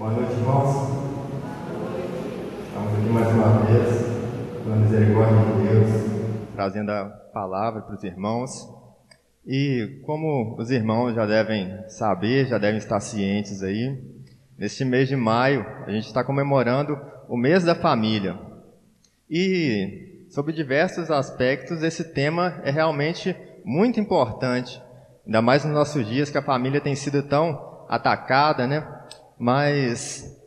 [0.00, 0.96] Boa noite, irmãos.
[2.64, 5.88] Estamos aqui mais uma vez, pela misericórdia de Deus,
[6.54, 8.66] trazendo a palavra para os irmãos.
[9.46, 14.02] E como os irmãos já devem saber, já devem estar cientes aí,
[14.56, 16.98] neste mês de maio a gente está comemorando
[17.28, 18.38] o mês da família.
[19.28, 24.80] E sobre diversos aspectos, esse tema é realmente muito importante,
[25.26, 28.98] ainda mais nos nossos dias que a família tem sido tão atacada, né?
[29.40, 30.38] Mas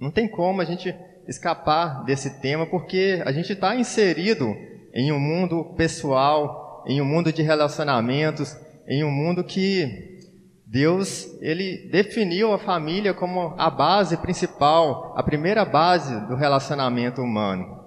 [0.00, 0.94] não tem como a gente
[1.28, 4.56] escapar desse tema porque a gente está inserido
[4.94, 8.56] em um mundo pessoal, em um mundo de relacionamentos,
[8.88, 10.16] em um mundo que
[10.64, 17.84] Deus ele definiu a família como a base principal, a primeira base do relacionamento humano.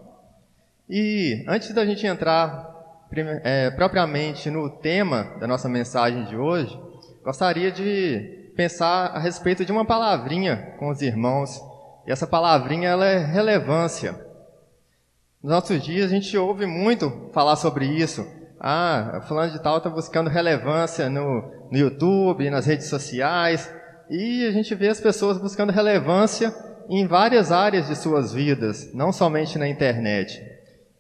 [0.88, 2.70] E antes da gente entrar
[3.44, 6.80] é, propriamente no tema da nossa mensagem de hoje,
[7.24, 11.60] gostaria de pensar a respeito de uma palavrinha com os irmãos.
[12.06, 14.12] E essa palavrinha ela é relevância.
[15.42, 18.24] Nos nossos dias a gente ouve muito falar sobre isso.
[18.60, 23.74] Ah, fulano de tal está buscando relevância no, no YouTube, nas redes sociais.
[24.12, 26.54] E a gente vê as pessoas buscando relevância
[26.88, 30.40] em várias áreas de suas vidas, não somente na internet.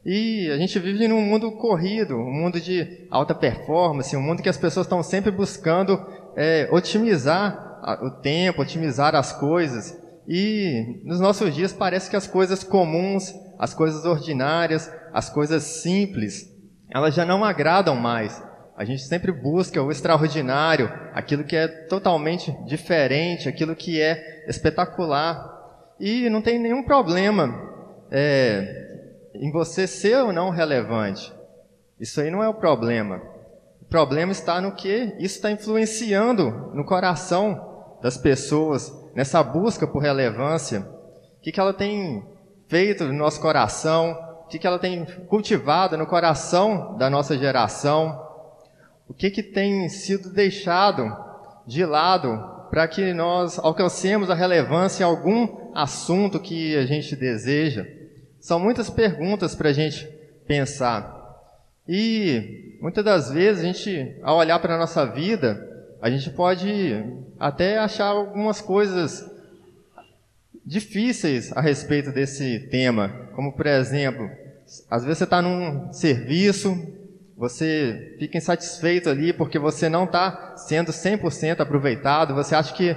[0.04, 4.50] E a gente vive num mundo corrido, um mundo de alta performance, um mundo que
[4.50, 5.96] as pessoas estão sempre buscando
[6.36, 9.98] é, otimizar o tempo, otimizar as coisas.
[10.28, 16.50] E nos nossos dias parece que as coisas comuns, as coisas ordinárias, as coisas simples,
[16.90, 18.42] elas já não agradam mais.
[18.78, 25.60] A gente sempre busca o extraordinário, aquilo que é totalmente diferente, aquilo que é espetacular.
[26.00, 27.54] E não tem nenhum problema
[28.10, 31.32] é, em você ser ou não relevante.
[32.00, 33.22] Isso aí não é o problema.
[33.92, 40.80] Problema está no que isso está influenciando no coração das pessoas, nessa busca por relevância.
[40.80, 42.26] O que, que ela tem
[42.70, 48.18] feito no nosso coração, o que, que ela tem cultivado no coração da nossa geração,
[49.10, 51.14] o que, que tem sido deixado
[51.68, 57.86] de lado para que nós alcancemos a relevância em algum assunto que a gente deseja.
[58.40, 60.06] São muitas perguntas para a gente
[60.48, 61.21] pensar.
[61.88, 65.68] E muitas das vezes a gente, ao olhar para a nossa vida,
[66.02, 67.04] a gente pode
[67.40, 69.30] até achar algumas coisas
[70.66, 73.10] difíceis a respeito desse tema.
[73.36, 74.30] Como, por exemplo,
[74.90, 76.76] às vezes você está num serviço,
[77.36, 82.96] você fica insatisfeito ali porque você não está sendo 100% aproveitado, você acha que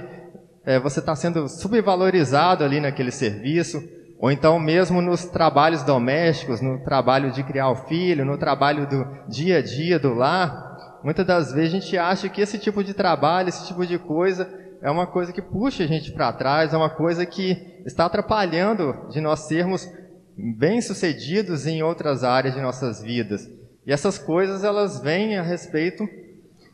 [0.65, 3.83] é, você está sendo subvalorizado ali naquele serviço,
[4.19, 9.05] ou então mesmo nos trabalhos domésticos, no trabalho de criar o filho, no trabalho do
[9.27, 12.93] dia a dia do lar, muitas das vezes a gente acha que esse tipo de
[12.93, 14.49] trabalho, esse tipo de coisa
[14.81, 19.07] é uma coisa que puxa a gente para trás, é uma coisa que está atrapalhando
[19.09, 19.89] de nós sermos
[20.37, 23.49] bem-sucedidos em outras áreas de nossas vidas.
[23.85, 26.07] E essas coisas elas vêm a respeito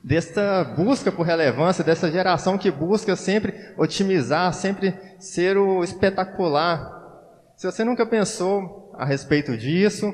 [0.04, 7.01] desta busca por relevância, dessa geração que busca sempre otimizar, sempre ser o espetacular,
[7.62, 10.12] se você nunca pensou a respeito disso,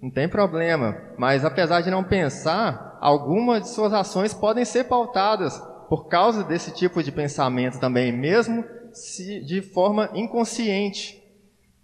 [0.00, 0.96] não tem problema.
[1.18, 6.70] Mas apesar de não pensar, algumas de suas ações podem ser pautadas por causa desse
[6.70, 11.20] tipo de pensamento também, mesmo se de forma inconsciente.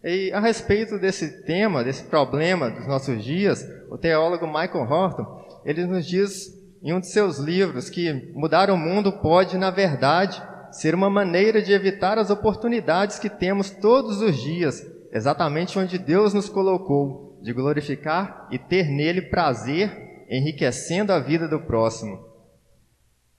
[0.05, 5.85] E a respeito desse tema, desse problema dos nossos dias, o teólogo Michael Horton, ele
[5.87, 10.41] nos diz em um de seus livros que mudar o mundo pode, na verdade,
[10.75, 16.35] ser uma maneira de evitar as oportunidades que temos todos os dias, exatamente onde Deus
[16.35, 22.27] nos colocou, de glorificar e ter nele prazer, enriquecendo a vida do próximo.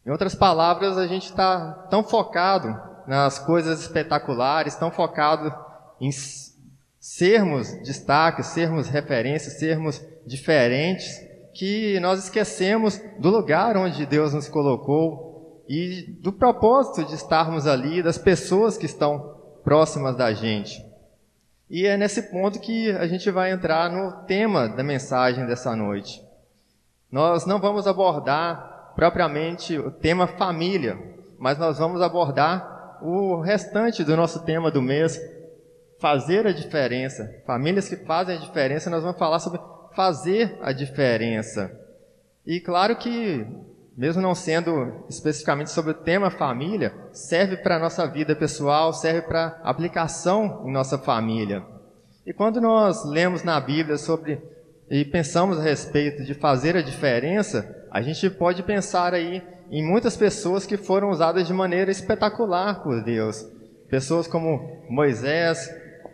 [0.05, 2.73] Em outras palavras, a gente está tão focado
[3.05, 5.53] nas coisas espetaculares, tão focado
[5.99, 6.11] em
[6.97, 11.05] sermos destaques, sermos referências, sermos diferentes,
[11.53, 15.34] que nós esquecemos do lugar onde Deus nos colocou,
[15.67, 20.85] e do propósito de estarmos ali, das pessoas que estão próximas da gente.
[21.69, 26.23] E é nesse ponto que a gente vai entrar no tema da mensagem dessa noite.
[27.11, 30.97] Nós não vamos abordar propriamente o tema família,
[31.39, 35.19] mas nós vamos abordar o restante do nosso tema do mês,
[35.99, 37.41] fazer a diferença.
[37.45, 39.59] Famílias que fazem a diferença, nós vamos falar sobre
[39.95, 41.71] fazer a diferença.
[42.45, 43.45] E claro que
[43.97, 49.21] mesmo não sendo especificamente sobre o tema família, serve para a nossa vida pessoal, serve
[49.21, 51.63] para aplicação em nossa família.
[52.25, 54.41] E quando nós lemos na Bíblia sobre
[54.89, 60.15] e pensamos a respeito de fazer a diferença, a gente pode pensar aí em muitas
[60.15, 63.45] pessoas que foram usadas de maneira espetacular por Deus.
[63.89, 65.69] pessoas como Moisés,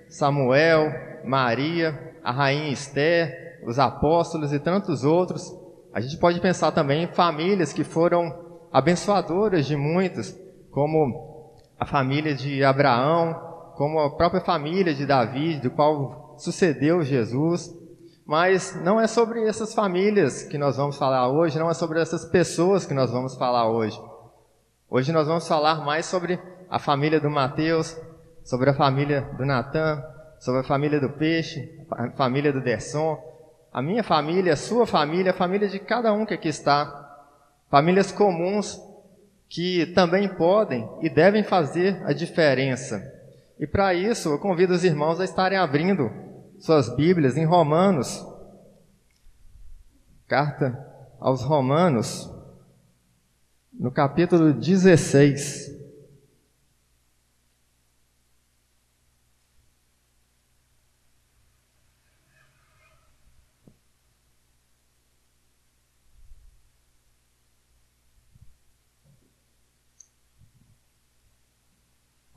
[0.08, 0.92] Samuel,
[1.26, 5.61] Maria, a rainha Esther, os apóstolos e tantos outros.
[5.94, 8.34] A gente pode pensar também em famílias que foram
[8.72, 10.34] abençoadoras de muitos,
[10.72, 17.70] como a família de Abraão, como a própria família de Davi, do qual sucedeu Jesus.
[18.26, 22.24] Mas não é sobre essas famílias que nós vamos falar hoje, não é sobre essas
[22.24, 24.00] pessoas que nós vamos falar hoje.
[24.90, 26.40] Hoje nós vamos falar mais sobre
[26.70, 27.98] a família do Mateus,
[28.46, 30.02] sobre a família do Natan,
[30.40, 33.31] sobre a família do Peixe, a família do Derson,
[33.72, 36.98] a minha família, a sua família, a família de cada um que aqui está.
[37.70, 38.82] Famílias comuns
[39.48, 43.02] que também podem e devem fazer a diferença.
[43.60, 46.12] E para isso, eu convido os irmãos a estarem abrindo
[46.60, 48.26] suas Bíblias em Romanos,
[50.28, 50.78] carta
[51.20, 52.30] aos Romanos,
[53.74, 55.81] no capítulo 16.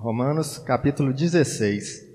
[0.05, 2.07] Romanos capítulo 16.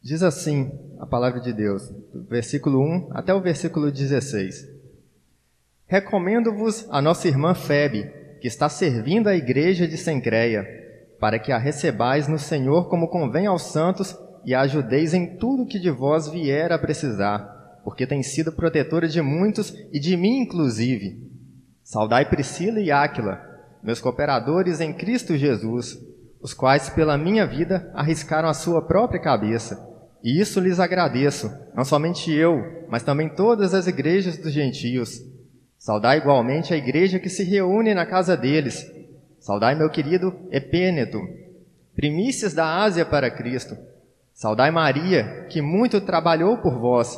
[0.00, 0.70] Diz assim
[1.00, 4.64] a palavra de Deus, do versículo 1 até o versículo 16.
[5.88, 10.64] Recomendo-vos a nossa irmã Febe, que está servindo a igreja de Sencreia,
[11.18, 15.66] para que a recebais no Senhor como convém aos santos e a ajudeis em tudo
[15.66, 20.42] que de vós vier a precisar, porque tem sido protetora de muitos e de mim
[20.42, 21.28] inclusive.
[21.82, 23.47] Saudai Priscila e Áquila,
[23.82, 25.98] meus cooperadores em Cristo Jesus,
[26.40, 29.86] os quais pela minha vida arriscaram a sua própria cabeça.
[30.22, 35.20] E isso lhes agradeço, não somente eu, mas também todas as igrejas dos gentios.
[35.78, 38.84] Saudai igualmente a igreja que se reúne na casa deles.
[39.38, 41.20] Saudai meu querido Epêneto,
[41.94, 43.76] primícias da Ásia para Cristo.
[44.34, 47.16] Saudai Maria, que muito trabalhou por vós.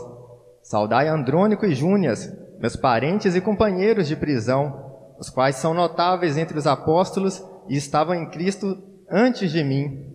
[0.62, 4.89] Saudai Andrônico e Júnias, meus parentes e companheiros de prisão,
[5.20, 10.06] os quais são notáveis entre os apóstolos e estavam em Cristo antes de mim.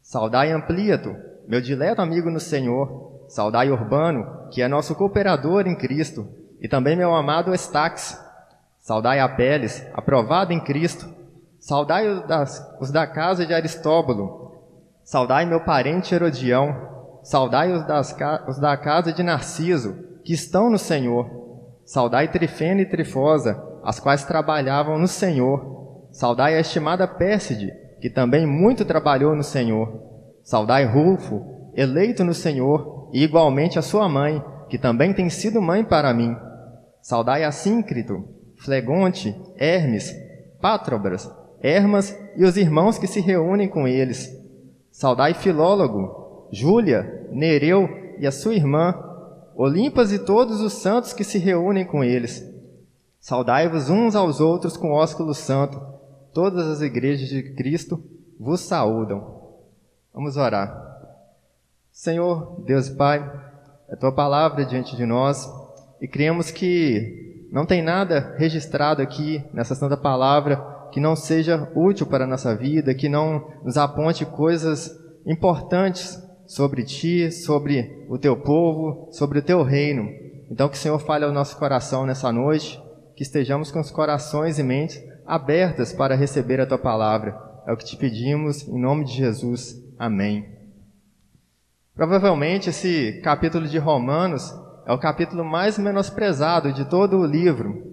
[0.00, 1.14] Saudai Ampliato,
[1.46, 3.26] meu dileto amigo no Senhor.
[3.28, 6.26] Saudai Urbano, que é nosso cooperador em Cristo,
[6.62, 8.18] e também meu amado Estax.
[8.80, 11.06] Saudai Apeles, aprovado em Cristo.
[11.60, 14.62] Saudai os, das, os da casa de Aristóbulo.
[15.04, 17.20] Saudai meu parente Herodião.
[17.22, 18.16] Saudai os, das,
[18.48, 21.28] os da casa de Narciso, que estão no Senhor.
[21.84, 26.08] Saudai Trifena e Trifosa, as quais trabalhavam no Senhor.
[26.12, 30.02] Saudai a estimada Pérside, que também muito trabalhou no Senhor.
[30.44, 31.42] Saudai Rufo,
[31.74, 36.36] eleito no Senhor, e igualmente a sua mãe, que também tem sido mãe para mim.
[37.00, 40.14] Saudai a Síncrito, Flegonte, Hermes,
[40.60, 41.26] Pátrobras,
[41.62, 44.30] Hermas e os irmãos que se reúnem com eles.
[44.92, 47.88] Saudai Filólogo, Júlia, Nereu
[48.18, 48.94] e a sua irmã,
[49.56, 52.57] Olimpas e todos os santos que se reúnem com eles.
[53.20, 55.80] Saudai-vos uns aos outros com ósculo santo.
[56.32, 58.02] Todas as igrejas de Cristo
[58.38, 59.38] vos saúdam.
[60.14, 60.86] Vamos orar.
[61.90, 63.18] Senhor, Deus e Pai,
[63.88, 65.50] é tua palavra diante de nós
[66.00, 70.56] e cremos que não tem nada registrado aqui nessa santa palavra
[70.92, 76.82] que não seja útil para a nossa vida, que não nos aponte coisas importantes sobre
[76.82, 80.08] ti, sobre o teu povo, sobre o teu reino.
[80.50, 82.80] Então que o Senhor fale ao nosso coração nessa noite
[83.18, 87.36] que estejamos com os corações e mentes abertas para receber a tua palavra.
[87.66, 89.74] É o que te pedimos em nome de Jesus.
[89.98, 90.46] Amém.
[91.96, 94.54] Provavelmente esse capítulo de Romanos
[94.86, 97.92] é o capítulo mais menosprezado de todo o livro.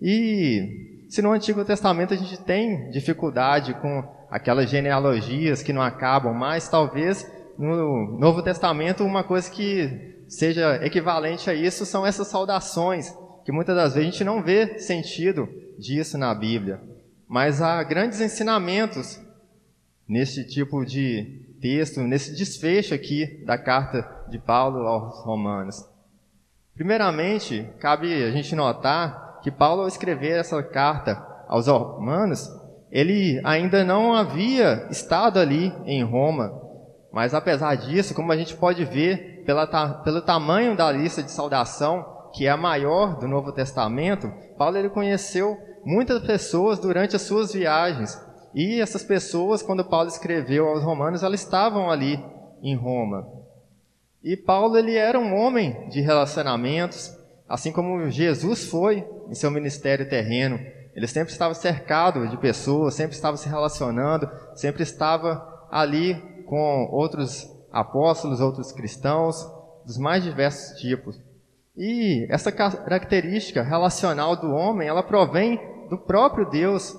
[0.00, 6.32] E se no Antigo Testamento a gente tem dificuldade com aquelas genealogias que não acabam
[6.32, 13.12] mais, talvez no Novo Testamento uma coisa que seja equivalente a isso são essas saudações
[13.44, 15.48] que muitas das vezes a gente não vê sentido
[15.78, 16.80] disso na Bíblia.
[17.28, 19.20] Mas há grandes ensinamentos
[20.08, 25.84] nesse tipo de texto, nesse desfecho aqui da carta de Paulo aos Romanos.
[26.74, 32.50] Primeiramente, cabe a gente notar que Paulo, ao escrever essa carta aos Romanos,
[32.90, 36.62] ele ainda não havia estado ali em Roma.
[37.12, 39.66] Mas apesar disso, como a gente pode ver pela,
[40.02, 44.90] pelo tamanho da lista de saudação que é a maior do Novo Testamento, Paulo ele
[44.90, 48.20] conheceu muitas pessoas durante as suas viagens.
[48.52, 52.22] E essas pessoas, quando Paulo escreveu aos Romanos, elas estavam ali
[52.60, 53.28] em Roma.
[54.22, 57.16] E Paulo ele era um homem de relacionamentos,
[57.48, 60.58] assim como Jesus foi em seu ministério terreno.
[60.94, 66.14] Ele sempre estava cercado de pessoas, sempre estava se relacionando, sempre estava ali
[66.46, 69.46] com outros apóstolos, outros cristãos,
[69.84, 71.20] dos mais diversos tipos.
[71.76, 76.96] E essa característica relacional do homem, ela provém do próprio Deus.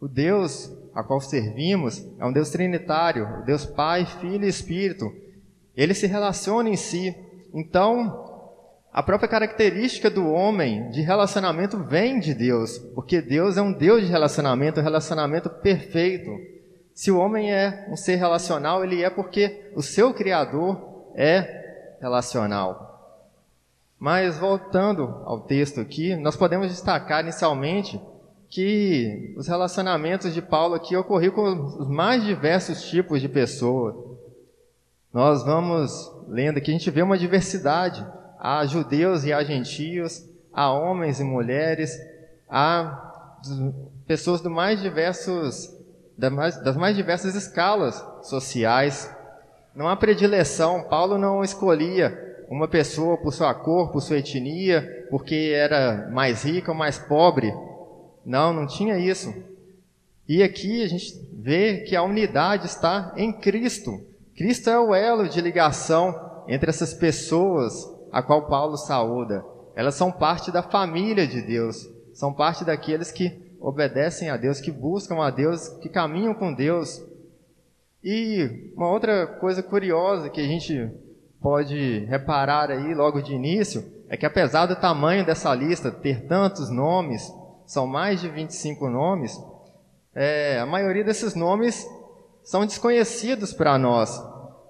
[0.00, 5.12] O Deus a qual servimos é um Deus trinitário, Deus Pai, Filho e Espírito.
[5.76, 7.14] Ele se relaciona em si.
[7.52, 8.26] Então,
[8.92, 14.02] a própria característica do homem de relacionamento vem de Deus, porque Deus é um Deus
[14.02, 16.30] de relacionamento, um relacionamento perfeito.
[16.94, 22.87] Se o homem é um ser relacional, ele é porque o seu Criador é relacional.
[23.98, 28.00] Mas voltando ao texto aqui, nós podemos destacar inicialmente
[28.48, 33.94] que os relacionamentos de Paulo aqui ocorriam com os mais diversos tipos de pessoas.
[35.12, 38.06] Nós vamos lendo aqui, a gente vê uma diversidade.
[38.38, 41.98] Há judeus e há gentios, há homens e mulheres,
[42.48, 43.12] há
[44.06, 45.76] pessoas do mais diversos,
[46.16, 49.12] das mais diversas escalas sociais.
[49.74, 50.84] Não há predileção.
[50.84, 56.70] Paulo não escolhia uma pessoa por sua cor, por sua etnia, porque era mais rica
[56.70, 57.52] ou mais pobre.
[58.24, 59.34] Não, não tinha isso.
[60.28, 64.00] E aqui a gente vê que a unidade está em Cristo.
[64.36, 67.74] Cristo é o elo de ligação entre essas pessoas
[68.12, 69.44] a qual Paulo saúda.
[69.74, 74.70] Elas são parte da família de Deus, são parte daqueles que obedecem a Deus, que
[74.70, 77.02] buscam a Deus, que caminham com Deus.
[78.02, 80.90] E uma outra coisa curiosa que a gente
[81.40, 86.70] pode reparar aí logo de início é que apesar do tamanho dessa lista ter tantos
[86.70, 87.30] nomes,
[87.66, 89.38] são mais de 25 nomes,
[90.14, 91.86] é, a maioria desses nomes
[92.42, 94.18] são desconhecidos para nós.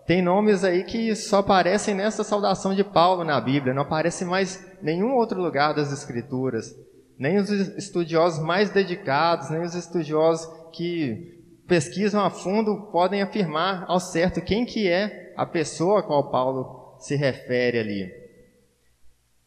[0.04, 4.66] Tem nomes aí que só aparecem nessa saudação de Paulo na Bíblia, não aparece mais
[4.82, 6.74] nenhum outro lugar das Escrituras.
[7.16, 14.00] Nem os estudiosos mais dedicados, nem os estudiosos que pesquisam a fundo podem afirmar ao
[14.00, 18.12] certo quem que é a pessoa a qual Paulo se refere ali.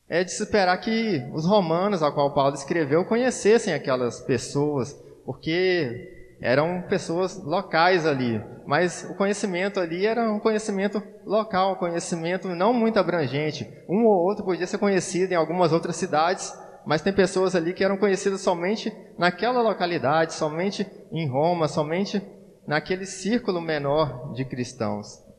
[0.07, 4.93] É de se esperar que os romanos, a qual Paulo escreveu, conhecessem aquelas pessoas,
[5.25, 8.41] porque eram pessoas locais ali.
[8.65, 13.69] Mas o conhecimento ali era um conhecimento local, um conhecimento não muito abrangente.
[13.89, 16.53] Um ou outro podia ser conhecido em algumas outras cidades,
[16.86, 22.21] mas tem pessoas ali que eram conhecidas somente naquela localidade, somente em Roma, somente
[22.65, 25.31] naquele círculo menor de cristãos.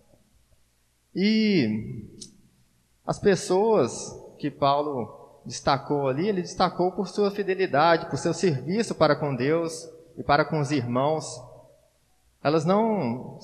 [1.14, 2.06] E
[3.06, 3.92] as pessoas
[4.38, 9.88] que Paulo destacou ali, ele destacou por sua fidelidade, por seu serviço para com Deus
[10.16, 11.24] e para com os irmãos.
[12.42, 13.38] Elas não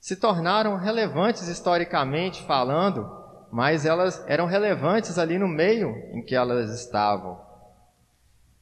[0.00, 3.10] se tornaram relevantes historicamente falando,
[3.50, 7.40] mas elas eram relevantes ali no meio em que elas estavam.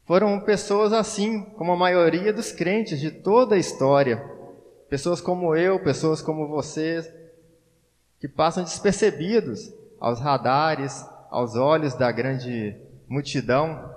[0.06, 4.22] Foram pessoas assim, como a maioria dos crentes de toda a história.
[4.88, 7.10] Pessoas como eu, pessoas como vocês,
[8.25, 12.75] que passam despercebidos aos radares, aos olhos da grande
[13.07, 13.95] multidão,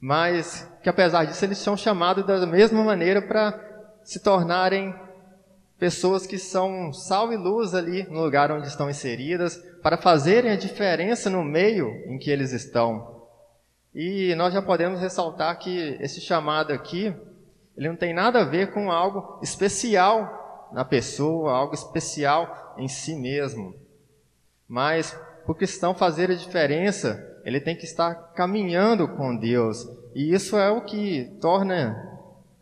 [0.00, 3.56] mas que apesar disso eles são chamados da mesma maneira para
[4.02, 4.92] se tornarem
[5.78, 10.56] pessoas que são sal e luz ali no lugar onde estão inseridas, para fazerem a
[10.56, 13.22] diferença no meio em que eles estão.
[13.94, 17.14] E nós já podemos ressaltar que esse chamado aqui,
[17.76, 20.37] ele não tem nada a ver com algo especial
[20.72, 23.74] na pessoa, algo especial em si mesmo.
[24.66, 25.12] Mas
[25.44, 29.88] para o cristão fazer a diferença, ele tem que estar caminhando com Deus.
[30.14, 31.96] E isso é o que torna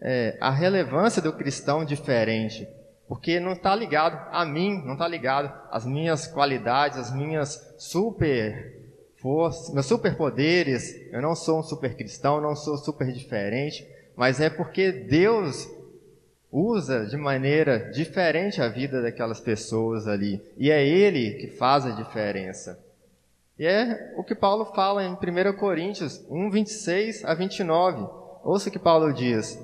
[0.01, 2.69] é, a relevância do cristão diferente.
[3.09, 8.81] Porque não está ligado a mim, não está ligado às minhas qualidades, às minhas super
[9.17, 10.95] forças, meus superpoderes.
[11.13, 13.87] Eu não sou um super cristão, não sou super diferente,
[14.17, 15.69] mas é porque Deus
[16.57, 20.43] usa de maneira diferente a vida daquelas pessoas ali.
[20.57, 22.83] E é Ele que faz a diferença.
[23.59, 28.07] E é o que Paulo fala em 1 Coríntios 1, 26 a 29.
[28.43, 29.59] Ouça o que Paulo diz: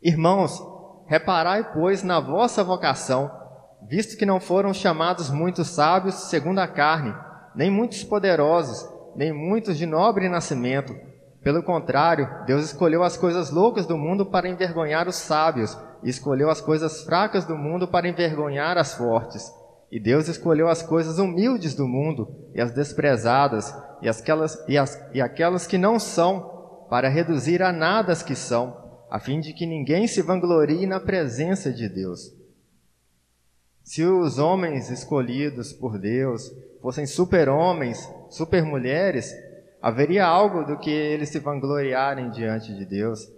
[0.00, 0.62] Irmãos,
[1.06, 3.28] reparai, pois, na vossa vocação,
[3.88, 7.12] visto que não foram chamados muitos sábios segundo a carne,
[7.54, 10.94] nem muitos poderosos, nem muitos de nobre nascimento.
[11.42, 16.50] Pelo contrário, Deus escolheu as coisas loucas do mundo para envergonhar os sábios, e escolheu
[16.50, 19.52] as coisas fracas do mundo para envergonhar as fortes.
[19.90, 25.00] E Deus escolheu as coisas humildes do mundo e as desprezadas e, aquelas, e, as,
[25.12, 28.76] e aquelas que não são, para reduzir a nada as que são,
[29.10, 32.32] a fim de que ninguém se vanglorie na presença de Deus.
[33.82, 39.32] Se os homens escolhidos por Deus fossem super-homens, super-mulheres,
[39.82, 43.28] haveria algo do que eles se vangloriarem diante de Deus.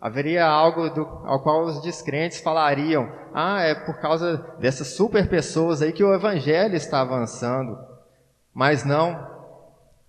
[0.00, 5.82] Haveria algo do, ao qual os descrentes falariam: ah, é por causa dessas super pessoas
[5.82, 7.76] aí que o evangelho está avançando.
[8.54, 9.26] Mas não,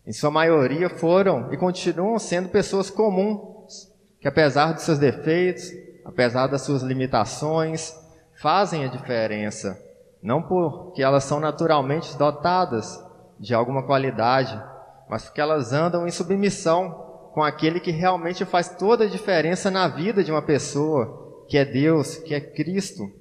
[0.06, 3.92] em sua maioria foram e continuam sendo pessoas comuns,
[4.22, 5.72] que apesar de seus defeitos,
[6.06, 7.94] apesar das suas limitações,
[8.40, 9.76] fazem a diferença.
[10.22, 13.04] Não porque elas são naturalmente dotadas
[13.40, 14.62] de alguma qualidade,
[15.10, 16.92] mas porque elas andam em submissão
[17.34, 21.66] com aquele que realmente faz toda a diferença na vida de uma pessoa, que é
[21.66, 23.12] Deus, que é Cristo.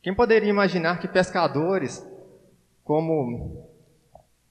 [0.00, 2.06] Quem poderia imaginar que pescadores
[2.84, 3.68] como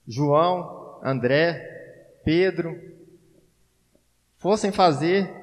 [0.05, 2.77] João, André, Pedro
[4.37, 5.33] fossem fazer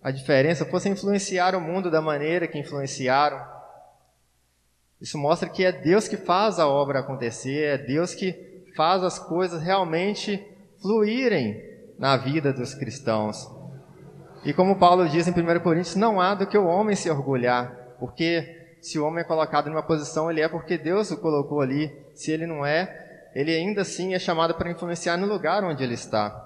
[0.00, 3.44] a diferença, fossem influenciar o mundo da maneira que influenciaram?
[5.00, 8.47] Isso mostra que é Deus que faz a obra acontecer, é Deus que
[8.78, 10.40] faz as coisas realmente
[10.80, 11.60] fluírem
[11.98, 13.50] na vida dos cristãos.
[14.44, 17.96] E como Paulo diz em 1 Coríntios, não há do que o homem se orgulhar,
[17.98, 21.92] porque se o homem é colocado numa posição, ele é porque Deus o colocou ali.
[22.14, 25.94] Se ele não é, ele ainda assim é chamado para influenciar no lugar onde ele
[25.94, 26.44] está.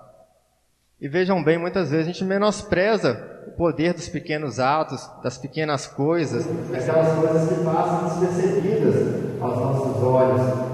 [0.99, 5.87] E vejam bem, muitas vezes a gente menospreza o poder dos pequenos atos, das pequenas
[5.87, 10.72] coisas, aquelas coisas que passam despercebidas aos nossos olhos.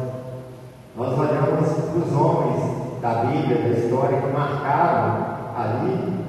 [0.98, 6.24] Nós olhamos para os homens da Bíblia, da história que marcaram ali.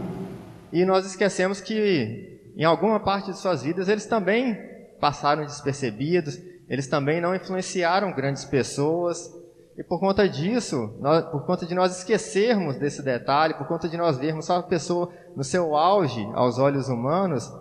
[0.72, 4.56] E nós esquecemos que em alguma parte de suas vidas eles também
[5.02, 9.34] passaram despercebidos, eles também não influenciaram grandes pessoas.
[9.76, 13.98] E por conta disso, nós, por conta de nós esquecermos desse detalhe, por conta de
[13.98, 17.52] nós vermos só a pessoa no seu auge aos olhos humanos,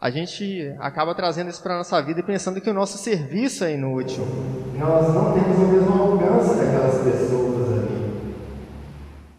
[0.00, 3.64] a gente acaba trazendo isso para a nossa vida e pensando que o nosso serviço
[3.64, 4.24] é inútil.
[4.78, 8.34] Nós não temos o mesmo alcance daquelas pessoas ali.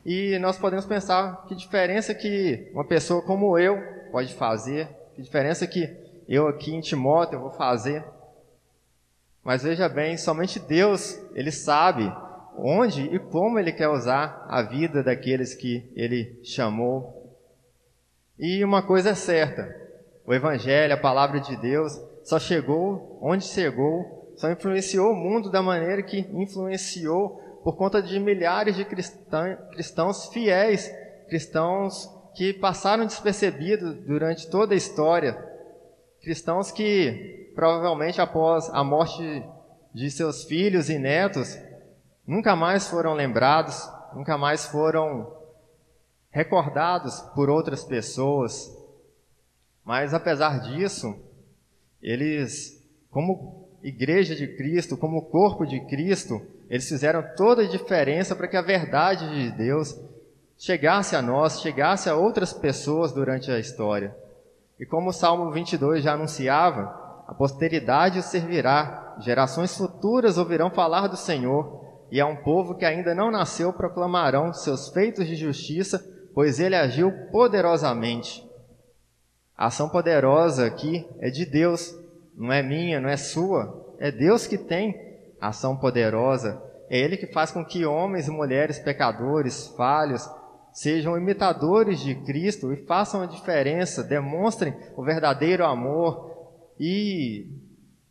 [0.06, 5.66] E nós podemos pensar que diferença que uma pessoa como eu pode fazer, que diferença
[5.66, 5.98] que
[6.30, 8.06] eu aqui em Timóteo vou fazer.
[9.44, 12.14] Mas veja bem, somente Deus, Ele sabe
[12.56, 17.36] onde e como Ele quer usar a vida daqueles que Ele chamou.
[18.38, 19.81] E uma coisa é certa,
[20.32, 25.62] o Evangelho, a palavra de Deus, só chegou onde chegou, só influenciou o mundo da
[25.62, 30.90] maneira que influenciou por conta de milhares de cristãos fiéis,
[31.28, 35.38] cristãos que passaram despercebidos durante toda a história,
[36.22, 39.44] cristãos que provavelmente após a morte
[39.94, 41.58] de seus filhos e netos
[42.26, 45.30] nunca mais foram lembrados, nunca mais foram
[46.30, 48.81] recordados por outras pessoas.
[49.92, 51.14] Mas apesar disso,
[52.02, 58.48] eles, como igreja de Cristo, como corpo de Cristo, eles fizeram toda a diferença para
[58.48, 59.94] que a verdade de Deus
[60.58, 64.16] chegasse a nós, chegasse a outras pessoas durante a história.
[64.80, 71.08] E como o Salmo 22 já anunciava, a posteridade o servirá, gerações futuras ouvirão falar
[71.08, 76.02] do Senhor, e a um povo que ainda não nasceu proclamarão seus feitos de justiça,
[76.34, 78.50] pois ele agiu poderosamente.
[79.58, 81.96] A ação poderosa aqui é de Deus,
[82.36, 84.96] não é minha, não é sua, é Deus que tem
[85.40, 86.62] ação poderosa.
[86.90, 90.28] É Ele que faz com que homens e mulheres pecadores, falhos,
[90.74, 96.32] sejam imitadores de Cristo e façam a diferença, demonstrem o verdadeiro amor
[96.80, 97.48] e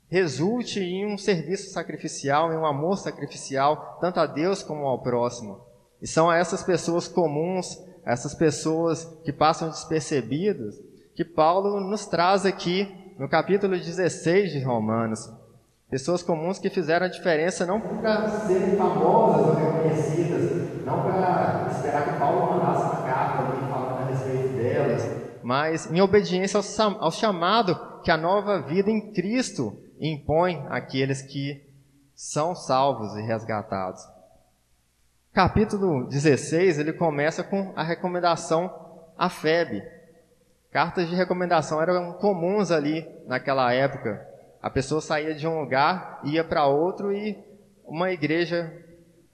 [0.09, 5.61] resulte em um serviço sacrificial, em um amor sacrificial, tanto a Deus como ao próximo.
[6.03, 10.75] E são a essas pessoas comuns, essas pessoas que passam despercebidas,
[11.15, 15.31] que Paulo nos traz aqui no capítulo 16 de Romanos.
[15.91, 22.05] Pessoas comuns que fizeram a diferença não para serem famosas ou reconhecidas, não para esperar
[22.05, 25.03] que Paulo mandasse uma carta falando a respeito delas,
[25.43, 26.61] mas em obediência
[26.99, 31.69] ao chamado que a nova vida em Cristo impõe àqueles que
[32.15, 34.01] são salvos e resgatados.
[35.33, 38.73] Capítulo 16, ele começa com a recomendação
[39.17, 39.83] à FEB.
[40.71, 44.25] Cartas de recomendação eram comuns ali naquela época.
[44.63, 47.37] A pessoa saía de um lugar, ia para outro e
[47.85, 48.73] uma igreja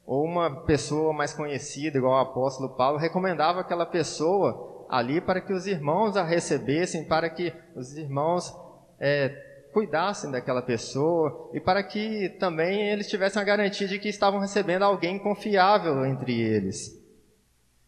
[0.07, 5.53] ou uma pessoa mais conhecida, igual o apóstolo Paulo, recomendava aquela pessoa ali para que
[5.53, 8.55] os irmãos a recebessem, para que os irmãos
[9.01, 9.29] é,
[9.75, 14.85] cuidassem daquela pessoa e para que também eles tivessem a garantia de que estavam recebendo
[14.85, 16.96] alguém confiável entre eles.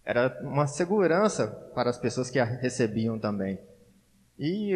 [0.08, 3.60] Era uma segurança para as pessoas que a recebiam também.
[4.38, 4.72] E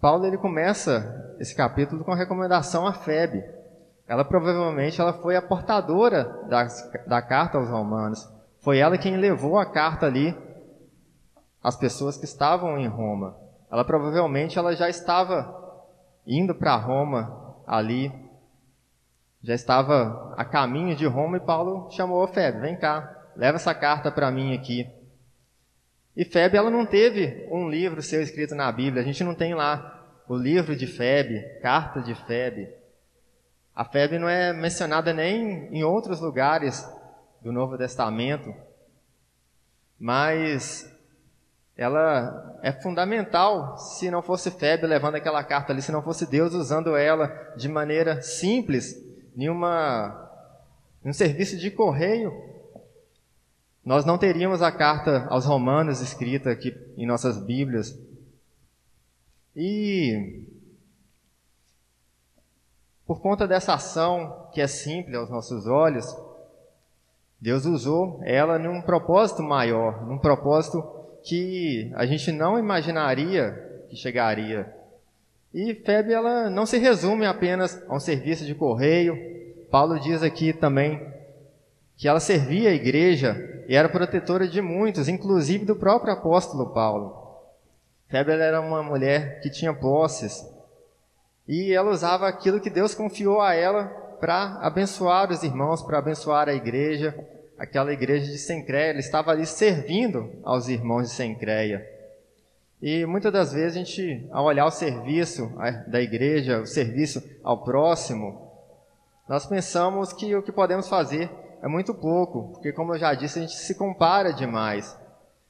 [0.00, 3.44] Paulo ele começa esse capítulo com a recomendação à FEB.
[4.08, 6.66] ela provavelmente ela foi a portadora da,
[7.06, 8.28] da carta aos romanos.
[8.58, 10.36] Foi ela quem levou a carta ali
[11.62, 13.36] às pessoas que estavam em Roma.
[13.70, 15.86] Ela provavelmente ela já estava
[16.26, 18.12] indo para Roma ali,
[19.40, 23.74] já estava a caminho de Roma e Paulo chamou a Febe, vem cá, leva essa
[23.74, 24.86] carta para mim aqui.
[26.14, 29.54] E Febe ela não teve um livro seu escrito na Bíblia, a gente não tem
[29.54, 29.98] lá
[30.28, 32.68] o livro de Febe, carta de Febe.
[33.74, 36.86] A Febe não é mencionada nem em outros lugares
[37.40, 38.54] do Novo Testamento,
[39.98, 40.94] mas
[41.74, 46.52] ela é fundamental se não fosse Febe levando aquela carta ali, se não fosse Deus
[46.52, 48.94] usando ela de maneira simples,
[49.34, 52.49] em, em um serviço de correio,
[53.84, 57.98] nós não teríamos a carta aos Romanos escrita aqui em nossas Bíblias.
[59.56, 60.42] E
[63.06, 66.06] por conta dessa ação que é simples aos nossos olhos,
[67.40, 70.82] Deus usou ela num propósito maior, num propósito
[71.24, 74.72] que a gente não imaginaria que chegaria.
[75.52, 79.18] E Febe ela não se resume apenas a um serviço de correio.
[79.70, 81.04] Paulo diz aqui também
[81.96, 87.38] que ela servia a igreja e era protetora de muitos, inclusive do próprio apóstolo Paulo.
[88.08, 90.44] Febe era uma mulher que tinha posses
[91.46, 93.84] e ela usava aquilo que Deus confiou a ela
[94.20, 97.16] para abençoar os irmãos, para abençoar a igreja,
[97.56, 98.90] aquela igreja de Sencreia.
[98.90, 101.86] Ela estava ali servindo aos irmãos de Sencreia.
[102.82, 105.48] E muitas das vezes a gente, ao olhar o serviço
[105.86, 108.50] da igreja, o serviço ao próximo,
[109.28, 111.30] nós pensamos que o que podemos fazer
[111.62, 114.98] é muito pouco, porque, como eu já disse, a gente se compara demais.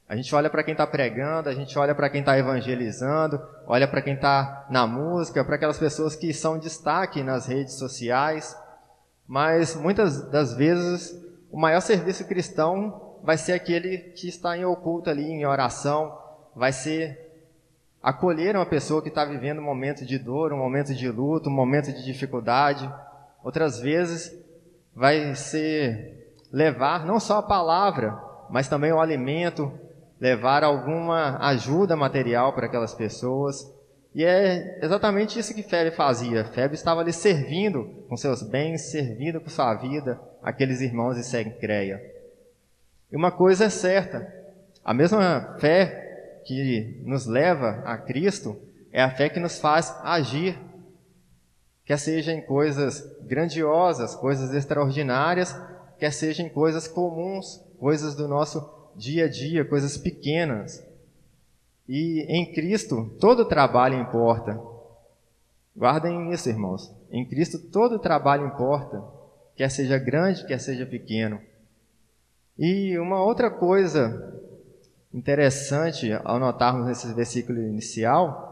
[0.07, 3.87] A gente olha para quem está pregando, a gente olha para quem está evangelizando, olha
[3.87, 8.53] para quem está na música, para aquelas pessoas que são destaque nas redes sociais.
[9.25, 11.17] Mas muitas das vezes
[11.49, 16.17] o maior serviço cristão vai ser aquele que está em oculto ali, em oração,
[16.53, 17.31] vai ser
[18.03, 21.53] acolher uma pessoa que está vivendo um momento de dor, um momento de luto, um
[21.53, 22.91] momento de dificuldade.
[23.41, 24.40] Outras vezes
[24.95, 28.17] vai ser levar não só a palavra,
[28.49, 29.71] mas também o alimento,
[30.19, 33.73] levar alguma ajuda material para aquelas pessoas.
[34.13, 36.43] E é exatamente isso que Febe fazia.
[36.45, 42.01] Febe estava ali servindo com seus bens, servindo com sua vida aqueles irmãos de Sencreia.
[43.11, 44.31] E uma coisa é certa:
[44.83, 48.59] a mesma fé que nos leva a Cristo
[48.91, 50.59] é a fé que nos faz agir,
[51.91, 55.53] quer seja em coisas grandiosas, coisas extraordinárias,
[55.99, 60.81] quer seja em coisas comuns, coisas do nosso dia a dia, coisas pequenas.
[61.89, 64.57] E em Cristo todo trabalho importa.
[65.75, 66.89] Guardem isso, irmãos.
[67.11, 69.03] Em Cristo todo trabalho importa,
[69.53, 71.41] quer seja grande, quer seja pequeno.
[72.57, 74.39] E uma outra coisa
[75.13, 78.50] interessante ao notarmos nesse versículo inicial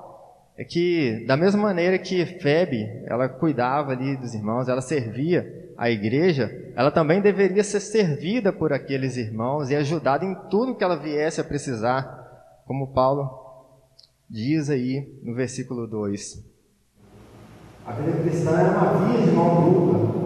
[0.60, 5.90] é que da mesma maneira que Febe, ela cuidava ali dos irmãos, ela servia a
[5.90, 10.98] igreja, ela também deveria ser servida por aqueles irmãos e ajudada em tudo que ela
[10.98, 12.04] viesse a precisar,
[12.66, 13.30] como Paulo
[14.30, 16.46] diz aí no versículo 2.
[17.86, 20.20] A vida cristã é uma via de mão dupla.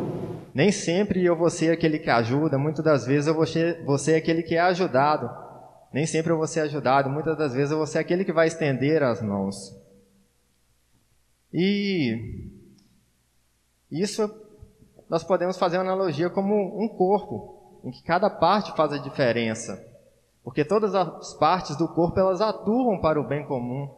[0.51, 3.99] Nem sempre eu vou ser aquele que ajuda, muitas das vezes eu vou ser, vou
[3.99, 5.29] ser aquele que é ajudado.
[5.93, 8.47] Nem sempre eu vou ser ajudado, muitas das vezes eu vou ser aquele que vai
[8.47, 9.82] estender as mãos.
[11.53, 12.49] E
[13.91, 14.29] isso
[15.07, 19.79] nós podemos fazer uma analogia como um corpo, em que cada parte faz a diferença.
[20.43, 23.89] Porque todas as partes do corpo elas atuam para o bem comum.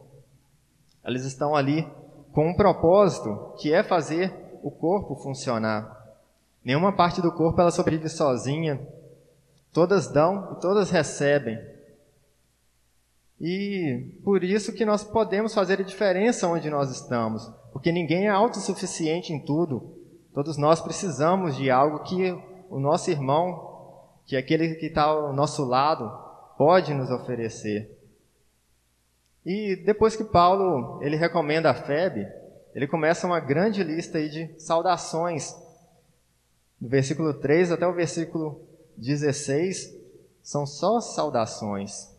[1.02, 1.88] Elas estão ali
[2.32, 5.96] com um propósito, que é fazer o corpo funcionar.
[6.62, 8.80] Nenhuma parte do corpo ela sobrevive sozinha.
[9.72, 11.58] Todas dão e todas recebem.
[13.40, 18.30] E por isso que nós podemos fazer a diferença onde nós estamos, porque ninguém é
[18.30, 19.94] autossuficiente em tudo.
[20.32, 22.30] Todos nós precisamos de algo que
[22.70, 26.10] o nosso irmão, que é aquele que está ao nosso lado,
[26.56, 27.94] pode nos oferecer.
[29.44, 32.26] E depois que Paulo ele recomenda a Febe,
[32.74, 35.54] ele começa uma grande lista aí de saudações.
[36.80, 38.60] Do versículo 3 até o versículo
[38.96, 39.94] 16
[40.42, 42.15] são só saudações.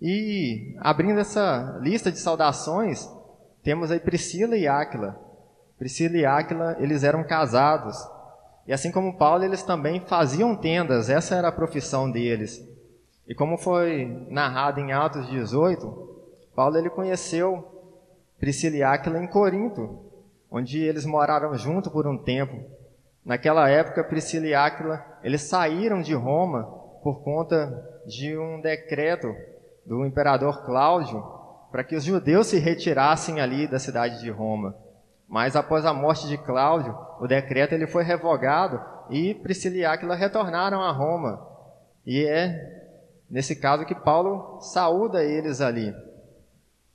[0.00, 3.08] E abrindo essa lista de saudações,
[3.62, 5.18] temos aí Priscila e Áquila,
[5.78, 7.96] Priscila e Áquila, eles eram casados.
[8.66, 12.62] E assim como Paulo, eles também faziam tendas, essa era a profissão deles.
[13.26, 16.08] E como foi narrado em Atos 18,
[16.54, 17.64] Paulo ele conheceu
[18.38, 20.06] Priscila e Áquila em Corinto.
[20.50, 22.58] onde eles moraram junto por um tempo.
[23.22, 26.64] Naquela época, Priscila e Áquila, eles saíram de Roma
[27.02, 29.28] por conta de um decreto
[29.88, 31.24] do imperador Cláudio
[31.72, 34.76] para que os judeus se retirassem ali da cidade de Roma.
[35.26, 40.14] Mas após a morte de Cláudio, o decreto ele foi revogado e Priscila e Áquila
[40.14, 41.46] retornaram a Roma.
[42.06, 42.76] E é
[43.30, 45.94] nesse caso que Paulo saúda eles ali.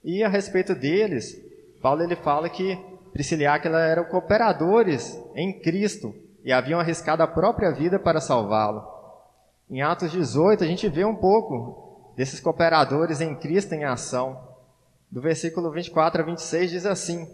[0.03, 1.35] E a respeito deles,
[1.81, 2.77] Paulo ele fala que
[3.11, 8.83] Priscila e Áquila eram cooperadores em Cristo e haviam arriscado a própria vida para salvá-lo.
[9.69, 11.82] Em Atos 18, a gente vê um pouco
[12.15, 14.39] desses cooperadores em Cristo em ação.
[15.11, 17.27] Do versículo 24 a 26 diz assim: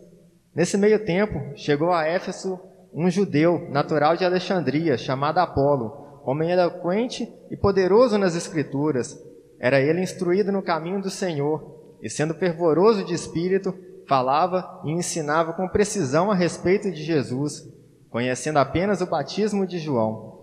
[0.54, 2.60] Nesse meio tempo, chegou a Éfeso
[2.94, 9.18] um judeu, natural de Alexandria, chamado Apolo, homem eloquente e poderoso nas Escrituras.
[9.60, 13.74] Era ele instruído no caminho do Senhor, e sendo fervoroso de espírito,
[14.08, 17.68] falava e ensinava com precisão a respeito de Jesus,
[18.10, 20.40] conhecendo apenas o batismo de João.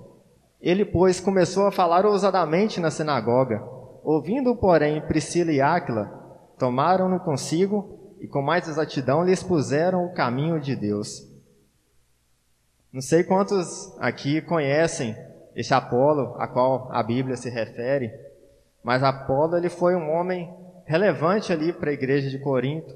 [0.60, 3.75] Ele, pois, começou a falar ousadamente na sinagoga.
[4.06, 6.06] Ouvindo, porém, Priscila e Áquila,
[6.56, 11.26] tomaram-no consigo e com mais exatidão lhe expuseram o caminho de Deus.
[12.92, 15.16] Não sei quantos aqui conhecem
[15.56, 18.12] esse Apolo a qual a Bíblia se refere,
[18.80, 22.94] mas Apolo ele foi um homem relevante ali para a igreja de Corinto.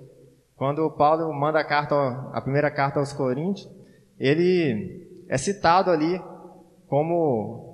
[0.55, 1.97] Quando Paulo manda a carta,
[2.33, 3.69] a primeira carta aos Coríntios,
[4.17, 6.23] ele é citado ali
[6.87, 7.70] como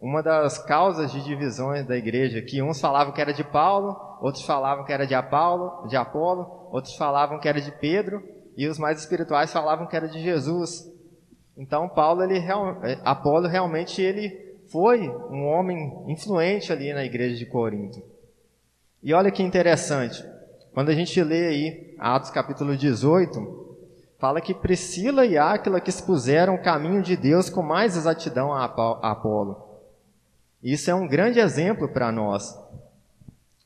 [0.00, 4.44] uma das causas de divisões da igreja, que uns falavam que era de Paulo, outros
[4.44, 8.22] falavam que era de Apolo, de Apolo, outros falavam que era de Pedro,
[8.56, 10.90] e os mais espirituais falavam que era de Jesus.
[11.56, 17.44] Então Paulo, ele é, Apolo realmente ele foi um homem influente ali na igreja de
[17.44, 18.02] Corinto.
[19.02, 20.24] E olha que interessante,
[20.72, 23.76] quando a gente lê aí Atos capítulo 18,
[24.18, 28.64] fala que Priscila e Áquila que expuseram o caminho de Deus com mais exatidão a
[28.64, 29.69] Apolo.
[30.62, 32.58] Isso é um grande exemplo para nós.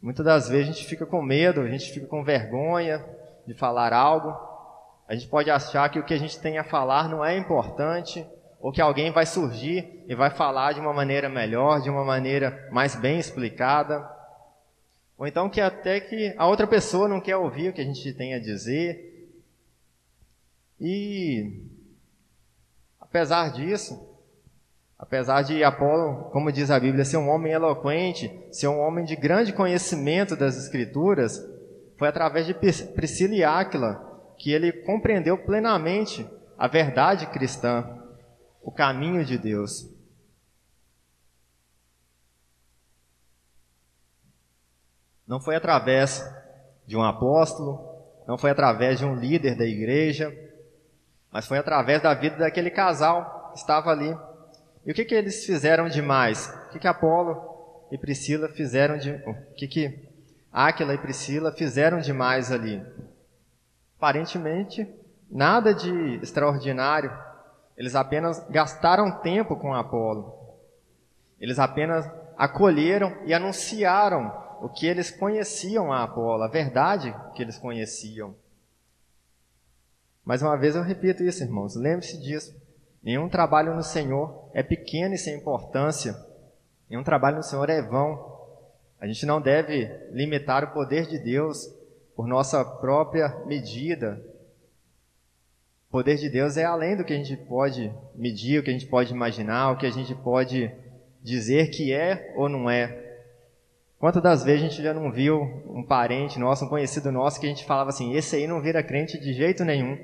[0.00, 3.04] Muitas das vezes a gente fica com medo, a gente fica com vergonha
[3.46, 4.32] de falar algo.
[5.08, 8.24] A gente pode achar que o que a gente tem a falar não é importante,
[8.60, 12.68] ou que alguém vai surgir e vai falar de uma maneira melhor, de uma maneira
[12.70, 14.08] mais bem explicada.
[15.18, 18.12] Ou então que até que a outra pessoa não quer ouvir o que a gente
[18.14, 19.30] tem a dizer.
[20.80, 21.60] E
[23.00, 24.13] apesar disso,
[25.04, 29.14] Apesar de Apolo, como diz a Bíblia, ser um homem eloquente, ser um homem de
[29.14, 31.38] grande conhecimento das Escrituras,
[31.98, 38.02] foi através de Priscila e Áquila que ele compreendeu plenamente a verdade cristã,
[38.62, 39.86] o caminho de Deus.
[45.26, 46.24] Não foi através
[46.86, 47.78] de um apóstolo,
[48.26, 50.34] não foi através de um líder da igreja,
[51.30, 54.16] mas foi através da vida daquele casal que estava ali
[54.86, 56.52] e o que, que eles fizeram demais?
[56.66, 59.12] O que, que Apolo e Priscila fizeram de.
[59.26, 60.08] O que, que
[60.52, 62.84] Áquila e Priscila fizeram demais ali?
[63.96, 64.86] Aparentemente,
[65.30, 67.10] nada de extraordinário.
[67.76, 70.32] Eles apenas gastaram tempo com Apolo.
[71.40, 77.58] Eles apenas acolheram e anunciaram o que eles conheciam a Apolo, a verdade que eles
[77.58, 78.34] conheciam.
[80.24, 82.54] Mais uma vez eu repito isso, irmãos, lembre-se disso.
[83.04, 86.16] Nenhum trabalho no Senhor é pequeno e sem importância.
[86.88, 88.32] Nenhum trabalho no Senhor é vão.
[88.98, 91.68] A gente não deve limitar o poder de Deus
[92.16, 94.24] por nossa própria medida.
[95.88, 98.72] O poder de Deus é além do que a gente pode medir, o que a
[98.72, 100.72] gente pode imaginar, o que a gente pode
[101.22, 103.02] dizer que é ou não é.
[103.98, 107.46] Quantas das vezes a gente já não viu um parente nosso, um conhecido nosso, que
[107.46, 109.98] a gente falava assim: esse aí não vira crente de jeito nenhum.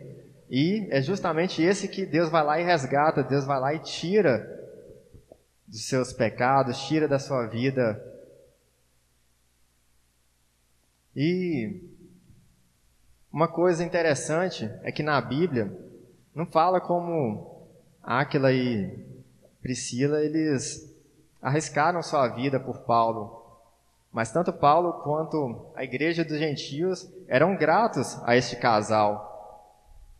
[0.50, 4.58] E é justamente esse que Deus vai lá e resgata, Deus vai lá e tira
[5.64, 8.04] dos seus pecados, tira da sua vida.
[11.14, 11.80] E
[13.32, 15.72] uma coisa interessante é que na Bíblia
[16.34, 17.68] não fala como
[18.02, 19.06] Áquila e
[19.62, 20.92] Priscila eles
[21.40, 23.40] arriscaram sua vida por Paulo.
[24.10, 29.29] Mas tanto Paulo quanto a igreja dos gentios eram gratos a este casal.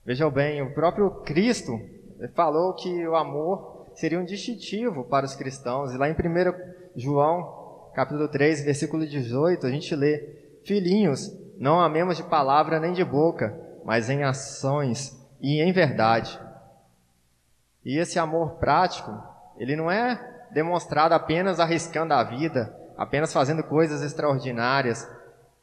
[0.04, 1.78] Vejam bem, o próprio Cristo
[2.34, 5.92] falou que o amor seria um distintivo para os cristãos.
[5.92, 6.16] E lá em 1
[6.96, 13.04] João, capítulo 3, versículo 18, a gente lê: Filhinhos, não amemos de palavra nem de
[13.04, 16.40] boca, mas em ações e em verdade.
[17.84, 19.12] E esse amor prático,
[19.58, 20.18] ele não é
[20.50, 25.06] demonstrado apenas arriscando a vida, apenas fazendo coisas extraordinárias,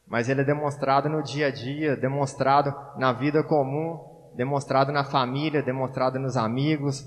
[0.06, 4.07] mas ele é demonstrado no dia a dia, demonstrado na vida comum
[4.38, 7.04] demonstrado na família, demonstrado nos amigos,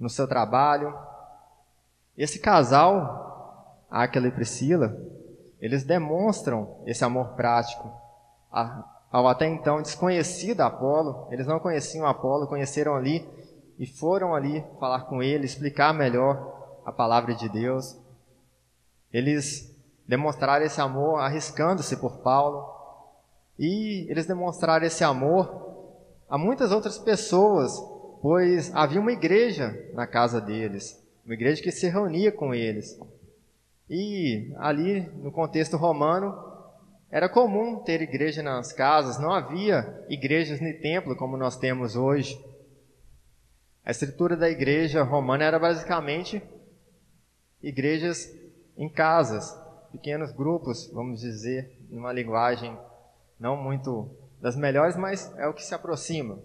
[0.00, 0.92] no seu trabalho.
[2.18, 4.92] Esse casal, Aquila e Priscila,
[5.60, 7.88] eles demonstram esse amor prático
[9.12, 11.28] ao até então desconhecido Apolo.
[11.30, 13.24] Eles não conheciam Apolo, conheceram ali
[13.78, 17.96] e foram ali falar com ele, explicar melhor a palavra de Deus.
[19.12, 19.72] Eles
[20.08, 22.68] demonstraram esse amor arriscando-se por Paulo
[23.56, 25.70] e eles demonstraram esse amor
[26.32, 27.78] a muitas outras pessoas,
[28.22, 32.98] pois havia uma igreja na casa deles, uma igreja que se reunia com eles.
[33.90, 36.34] E ali, no contexto romano,
[37.10, 42.42] era comum ter igreja nas casas, não havia igrejas no templo como nós temos hoje.
[43.84, 46.42] A estrutura da igreja romana era basicamente
[47.62, 48.34] igrejas
[48.78, 49.54] em casas,
[49.92, 52.74] pequenos grupos, vamos dizer, numa linguagem
[53.38, 56.40] não muito das melhores, mas é o que se aproxima.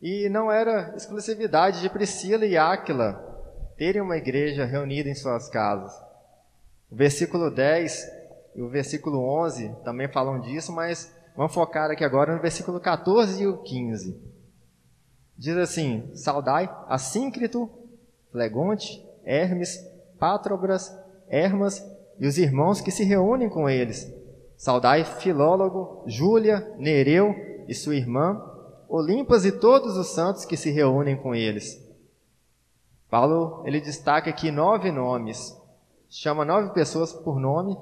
[0.00, 3.26] E não era exclusividade de Priscila e Áquila
[3.76, 5.92] terem uma igreja reunida em suas casas.
[6.88, 8.08] O versículo 10
[8.54, 13.42] e o versículo 11 também falam disso, mas vamos focar aqui agora no versículo 14
[13.42, 14.16] e o 15.
[15.36, 17.68] Diz assim: Saudai a Síncrito,
[18.30, 19.84] Flegonte, Hermes,
[20.18, 20.96] Pátrobras,
[21.28, 21.84] Hermas
[22.18, 24.19] e os irmãos que se reúnem com eles.
[24.60, 27.34] Saudai Filólogo, Júlia, Nereu
[27.66, 28.46] e sua irmã,
[28.90, 31.82] Olimpas e todos os santos que se reúnem com eles.
[33.08, 35.58] Paulo ele destaca aqui nove nomes,
[36.10, 37.74] chama nove pessoas por nome,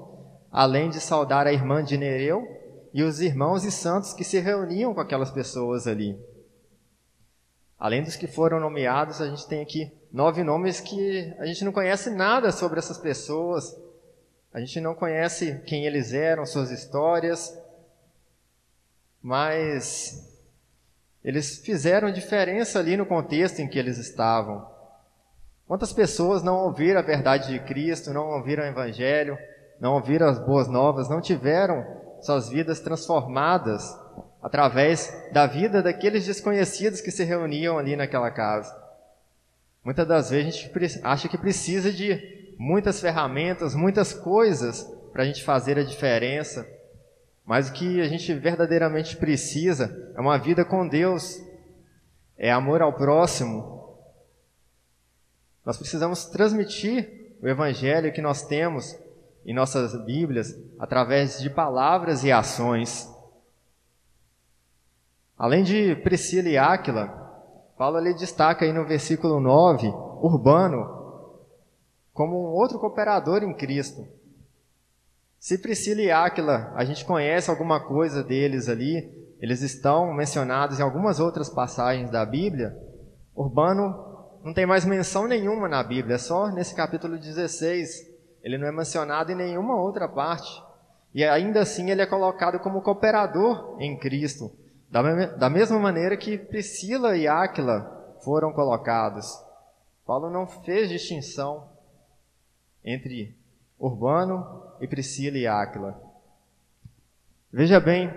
[0.49, 2.47] além de saudar a irmã de Nereu
[2.93, 6.17] e os irmãos e santos que se reuniam com aquelas pessoas ali.
[7.77, 11.73] Além dos que foram nomeados, a gente tem aqui nove nomes que a gente não
[11.73, 13.75] conhece nada sobre essas pessoas,
[14.53, 17.55] a gente não conhece quem eles eram, suas histórias,
[19.21, 20.27] mas
[21.23, 24.67] eles fizeram diferença ali no contexto em que eles estavam.
[25.67, 29.37] Quantas pessoas não ouviram a verdade de Cristo, não ouviram o Evangelho,
[29.79, 31.85] não ouviram as boas novas, não tiveram
[32.21, 33.95] suas vidas transformadas
[34.41, 38.75] através da vida daqueles desconhecidos que se reuniam ali naquela casa?
[39.83, 45.25] Muitas das vezes a gente acha que precisa de muitas ferramentas, muitas coisas para a
[45.25, 46.67] gente fazer a diferença.
[47.45, 51.41] Mas o que a gente verdadeiramente precisa é uma vida com Deus,
[52.37, 53.97] é amor ao próximo.
[55.65, 58.93] Nós precisamos transmitir o evangelho que nós temos
[59.45, 63.09] em nossas Bíblias através de palavras e ações.
[65.37, 67.07] Além de Priscila e Áquila,
[67.77, 69.87] Paulo ali destaca aí no versículo 9,
[70.21, 70.98] Urbano,
[72.19, 74.05] como um outro cooperador em Cristo.
[75.39, 80.83] Se Priscila e Áquila, a gente conhece alguma coisa deles ali, eles estão mencionados em
[80.83, 82.77] algumas outras passagens da Bíblia,
[83.33, 88.11] Urbano não tem mais menção nenhuma na Bíblia, é só nesse capítulo 16.
[88.43, 90.61] Ele não é mencionado em nenhuma outra parte.
[91.15, 94.51] E ainda assim ele é colocado como cooperador em Cristo,
[94.91, 99.41] da, mesma maneira que Priscila e Áquila foram colocados.
[100.05, 101.78] Paulo não fez distinção
[102.83, 103.35] entre
[103.77, 106.01] Urbano e Priscila e Áquila.
[107.51, 108.11] Veja bem,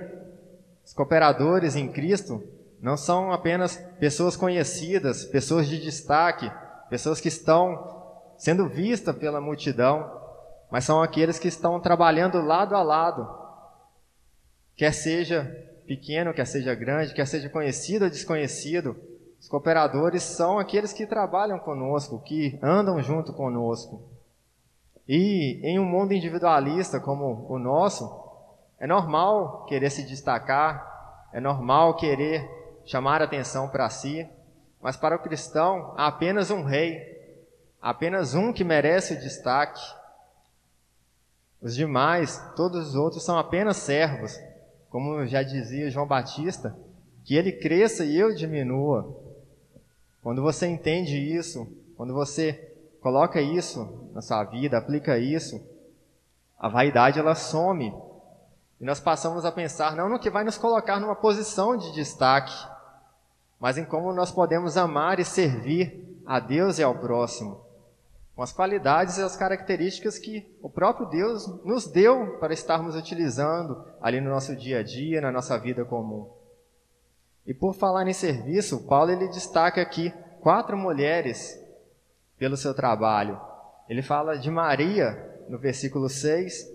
[0.85, 2.42] os cooperadores em Cristo
[2.81, 6.51] não são apenas pessoas conhecidas, pessoas de destaque,
[6.90, 8.03] pessoas que estão
[8.37, 10.20] sendo vistas pela multidão,
[10.70, 13.29] mas são aqueles que estão trabalhando lado a lado,
[14.75, 15.44] quer seja
[15.87, 18.96] pequeno, quer seja grande, quer seja conhecido ou desconhecido.
[19.40, 24.12] Os cooperadores são aqueles que trabalham conosco, que andam junto conosco.
[25.14, 28.11] E em um mundo individualista como o nosso,
[28.81, 32.48] é normal querer se destacar, é normal querer
[32.87, 34.27] chamar atenção para si,
[34.81, 36.98] mas para o cristão há apenas um rei,
[37.79, 39.83] apenas um que merece o destaque.
[41.61, 44.40] Os demais, todos os outros, são apenas servos,
[44.88, 46.75] como já dizia João Batista,
[47.22, 49.14] que ele cresça e eu diminua.
[50.22, 52.71] Quando você entende isso, quando você
[53.03, 55.61] Coloca isso na sua vida, aplica isso.
[56.57, 57.92] A vaidade ela some.
[58.81, 62.55] E nós passamos a pensar não no que vai nos colocar numa posição de destaque,
[63.59, 67.61] mas em como nós podemos amar e servir a Deus e ao próximo,
[68.37, 73.85] com as qualidades e as características que o próprio Deus nos deu para estarmos utilizando
[74.00, 76.31] ali no nosso dia a dia, na nossa vida comum.
[77.44, 81.62] E por falar em serviço, Paulo ele destaca aqui quatro mulheres
[82.43, 83.40] pelo seu trabalho.
[83.88, 85.17] Ele fala de Maria
[85.49, 86.69] no versículo 6,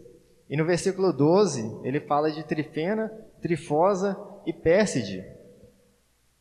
[0.49, 3.11] e no versículo 12 ele fala de Trifena,
[3.41, 5.26] Trifosa e Pérside.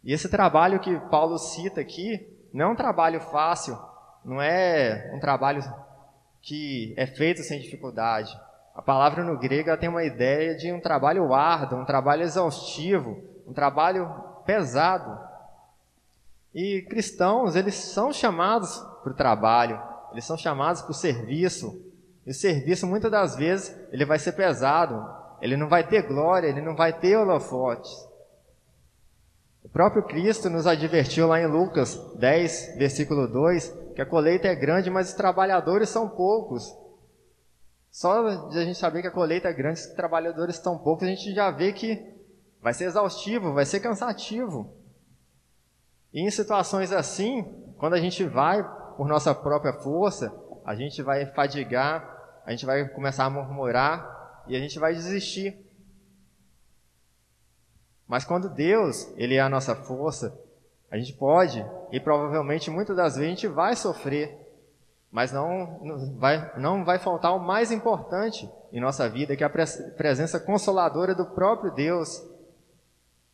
[0.05, 2.25] E esse trabalho que Paulo cita aqui
[2.55, 3.77] não é um trabalho fácil,
[4.25, 5.61] não é um trabalho
[6.41, 8.33] que é feito sem dificuldade.
[8.77, 13.53] A palavra no grego tem uma ideia de um trabalho árduo, um trabalho exaustivo, um
[13.53, 14.09] trabalho
[14.47, 15.19] pesado.
[16.57, 19.79] E cristãos, eles são chamados para o trabalho,
[20.11, 21.85] eles são chamados para o serviço.
[22.25, 25.07] E o serviço, muitas das vezes, ele vai ser pesado,
[25.43, 27.93] ele não vai ter glória, ele não vai ter holofotes.
[29.63, 34.55] O próprio Cristo nos advertiu lá em Lucas 10, versículo 2, que a colheita é
[34.55, 36.75] grande, mas os trabalhadores são poucos.
[37.91, 41.11] Só de a gente saber que a colheita é grande, os trabalhadores estão poucos, a
[41.11, 42.03] gente já vê que
[42.63, 44.76] vai ser exaustivo, vai ser cansativo.
[46.17, 47.45] E em situações assim,
[47.77, 48.65] quando a gente vai
[48.97, 54.57] por nossa própria força, a gente vai fadigar, a gente vai começar a murmurar e
[54.57, 55.55] a gente vai desistir.
[58.09, 60.35] Mas quando Deus, Ele é a nossa força,
[60.91, 61.63] a gente pode,
[61.93, 64.39] e provavelmente muitas das vezes a gente vai sofrer,
[65.13, 69.51] mas não, vai, não vai faltar o mais importante em nossa vida, que é a
[69.51, 72.27] presença consoladora do próprio Deus.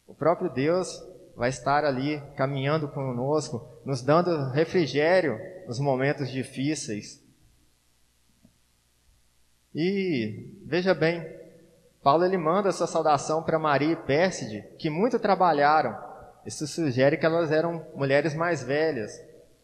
[0.05, 7.23] O próprio Deus vai estar ali caminhando conosco, nos dando refrigério nos momentos difíceis.
[9.75, 11.25] E veja bem,
[12.03, 15.97] Paulo ele manda sua saudação para Maria e Pérside, que muito trabalharam.
[16.45, 19.13] Isso sugere que elas eram mulheres mais velhas,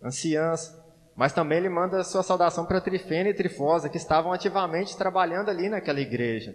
[0.02, 0.76] anciãs.
[1.16, 5.68] Mas também ele manda sua saudação para Trifena e Trifosa, que estavam ativamente trabalhando ali
[5.68, 6.54] naquela igreja,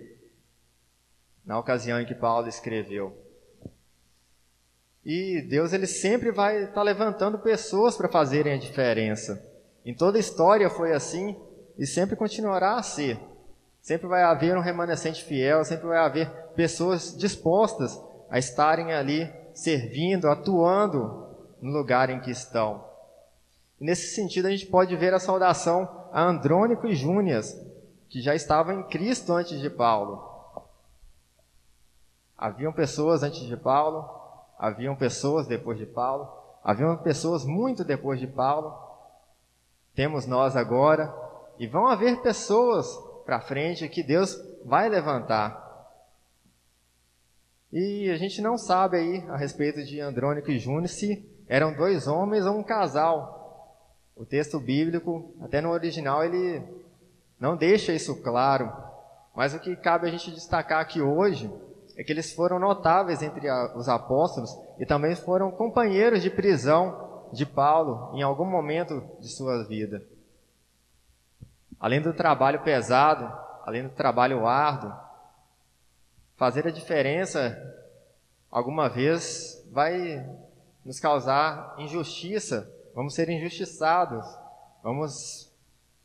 [1.45, 3.22] na ocasião em que Paulo escreveu.
[5.05, 9.43] E Deus ele sempre vai estar tá levantando pessoas para fazerem a diferença.
[9.85, 11.35] Em toda a história foi assim
[11.77, 13.19] e sempre continuará a ser.
[13.81, 20.29] Sempre vai haver um remanescente fiel, sempre vai haver pessoas dispostas a estarem ali servindo,
[20.29, 21.27] atuando
[21.61, 22.85] no lugar em que estão.
[23.79, 27.59] Nesse sentido, a gente pode ver a saudação a Andrônico e Júnias,
[28.07, 30.31] que já estavam em Cristo antes de Paulo.
[32.37, 34.22] Haviam pessoas antes de Paulo,
[34.63, 36.25] haviam pessoas depois de Paulo,
[36.63, 38.73] haviam pessoas muito depois de Paulo.
[39.93, 41.13] Temos nós agora,
[41.59, 42.87] e vão haver pessoas
[43.25, 45.61] para frente que Deus vai levantar.
[47.73, 52.07] E a gente não sabe aí a respeito de Andrônico e Júnior se eram dois
[52.07, 54.07] homens ou um casal.
[54.15, 56.63] O texto bíblico, até no original, ele
[57.37, 58.71] não deixa isso claro.
[59.35, 61.51] Mas o que cabe a gente destacar aqui hoje
[61.95, 67.45] é que eles foram notáveis entre os apóstolos e também foram companheiros de prisão de
[67.45, 70.03] Paulo em algum momento de sua vida.
[71.79, 73.31] Além do trabalho pesado,
[73.65, 74.93] além do trabalho árduo,
[76.35, 77.57] fazer a diferença
[78.49, 80.25] alguma vez vai
[80.85, 84.25] nos causar injustiça, vamos ser injustiçados,
[84.83, 85.51] vamos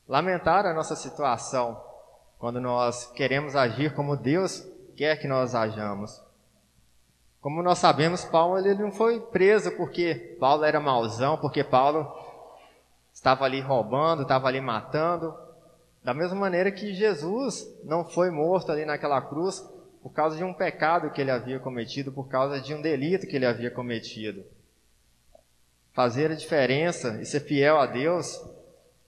[0.06, 1.82] lamentar a nossa situação
[2.38, 4.64] quando nós queremos agir como Deus
[4.98, 6.20] quer que nós hajamos.
[7.40, 12.12] Como nós sabemos, Paulo ele não foi preso porque Paulo era mauzão, porque Paulo
[13.12, 15.32] estava ali roubando, estava ali matando,
[16.02, 19.60] da mesma maneira que Jesus não foi morto ali naquela cruz
[20.02, 23.36] por causa de um pecado que ele havia cometido, por causa de um delito que
[23.36, 24.44] ele havia cometido.
[25.92, 28.44] Fazer a diferença e ser fiel a Deus,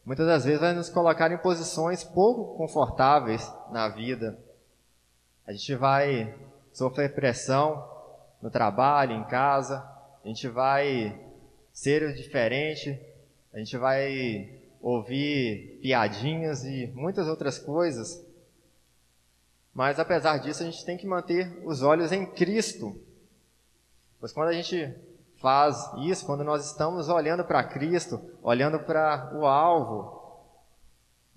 [0.04, 4.38] muitas das vezes vai nos colocar em posições pouco confortáveis na vida.
[5.50, 6.32] A gente vai
[6.72, 7.84] sofrer pressão
[8.40, 9.78] no trabalho, em casa,
[10.24, 11.20] a gente vai
[11.72, 12.96] ser diferente,
[13.52, 18.24] a gente vai ouvir piadinhas e muitas outras coisas.
[19.74, 22.96] Mas apesar disso, a gente tem que manter os olhos em Cristo.
[24.20, 24.94] Pois quando a gente
[25.40, 30.19] faz isso, quando nós estamos olhando para Cristo, olhando para o alvo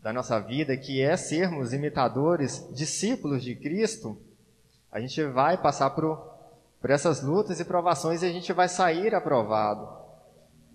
[0.04, 4.22] da nossa vida, que é sermos imitadores, discípulos de Cristo,
[4.92, 6.18] a gente vai passar por,
[6.82, 10.04] por essas lutas e provações e a gente vai sair aprovado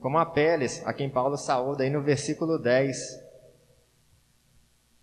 [0.01, 3.29] como Apeles, a quem Paulo saúda aí no versículo 10.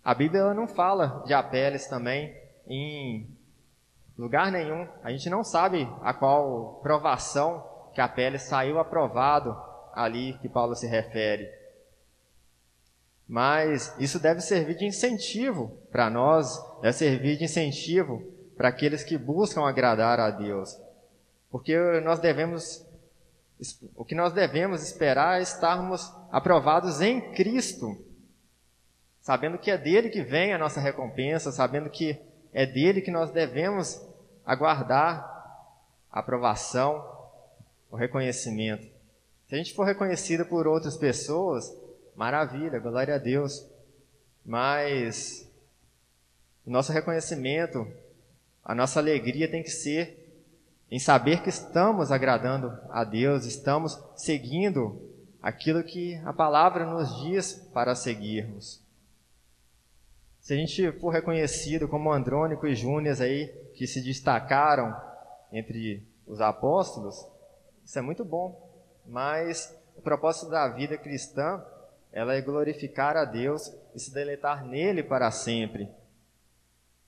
[0.02, 2.34] A Bíblia não fala de Apeles também
[2.66, 3.30] em
[4.18, 4.88] lugar nenhum.
[5.04, 7.64] A gente não sabe a qual provação
[7.94, 9.56] que Apeles saiu aprovado
[9.94, 11.48] ali que Paulo se refere.
[13.28, 18.22] Mas isso deve servir de incentivo para nós, deve servir de incentivo
[18.56, 20.78] para aqueles que buscam agradar a Deus.
[21.50, 22.86] Porque nós devemos
[23.94, 27.96] o que nós devemos esperar é estarmos aprovados em Cristo,
[29.20, 32.20] sabendo que é dele que vem a nossa recompensa, sabendo que
[32.52, 34.00] é dele que nós devemos
[34.44, 35.24] aguardar
[36.12, 37.02] a aprovação,
[37.90, 38.86] o reconhecimento.
[39.48, 41.74] Se a gente for reconhecido por outras pessoas,
[42.16, 43.64] maravilha, glória a Deus.
[44.44, 45.48] Mas
[46.64, 47.86] o nosso reconhecimento,
[48.64, 50.24] a nossa alegria tem que ser
[50.90, 55.00] em saber que estamos agradando a Deus, estamos seguindo
[55.42, 58.84] aquilo que a palavra nos diz para seguirmos.
[60.40, 64.96] Se a gente for reconhecido como Andrônico e Júnior aí, que se destacaram
[65.52, 67.26] entre os apóstolos,
[67.84, 68.64] isso é muito bom.
[69.04, 71.64] Mas o propósito da vida cristã,
[72.16, 75.86] ela é glorificar a Deus e se deleitar nele para sempre.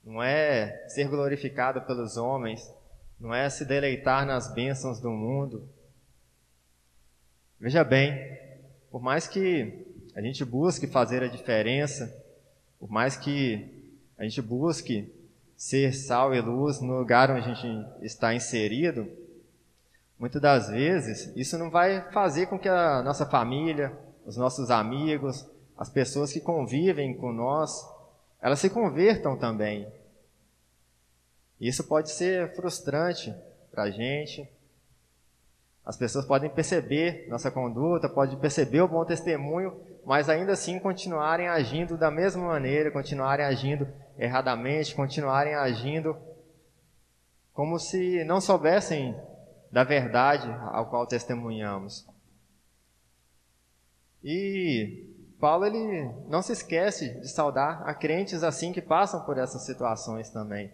[0.04, 2.70] Não é ser glorificado pelos homens,
[3.18, 5.66] não é se deleitar nas bênçãos do mundo.
[7.58, 8.38] Veja bem,
[8.90, 12.14] por mais que a gente busque fazer a diferença,
[12.78, 15.10] por mais que a gente busque
[15.56, 19.10] ser sal e luz no lugar onde a gente está inserido,
[20.18, 25.48] muitas das vezes isso não vai fazer com que a nossa família, os nossos amigos,
[25.74, 27.82] as pessoas que convivem com nós,
[28.42, 29.90] elas se convertam também.
[31.58, 33.34] Isso pode ser frustrante
[33.70, 34.46] para a gente.
[35.82, 41.48] As pessoas podem perceber nossa conduta, podem perceber o bom testemunho, mas ainda assim continuarem
[41.48, 46.14] agindo da mesma maneira, continuarem agindo erradamente, continuarem agindo
[47.54, 49.18] como se não soubessem
[49.72, 52.06] da verdade ao qual testemunhamos.
[54.22, 55.06] E
[55.40, 60.30] Paulo ele não se esquece de saudar a crentes assim que passam por essas situações
[60.30, 60.72] também.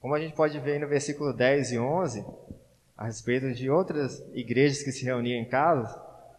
[0.00, 2.24] Como a gente pode ver no versículo 10 e 11,
[2.96, 5.88] a respeito de outras igrejas que se reuniam em casa,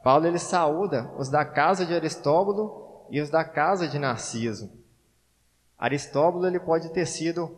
[0.03, 4.69] Paulo ele saúda os da casa de Aristóbulo e os da casa de Narciso.
[5.77, 7.57] Aristóbulo ele pode ter sido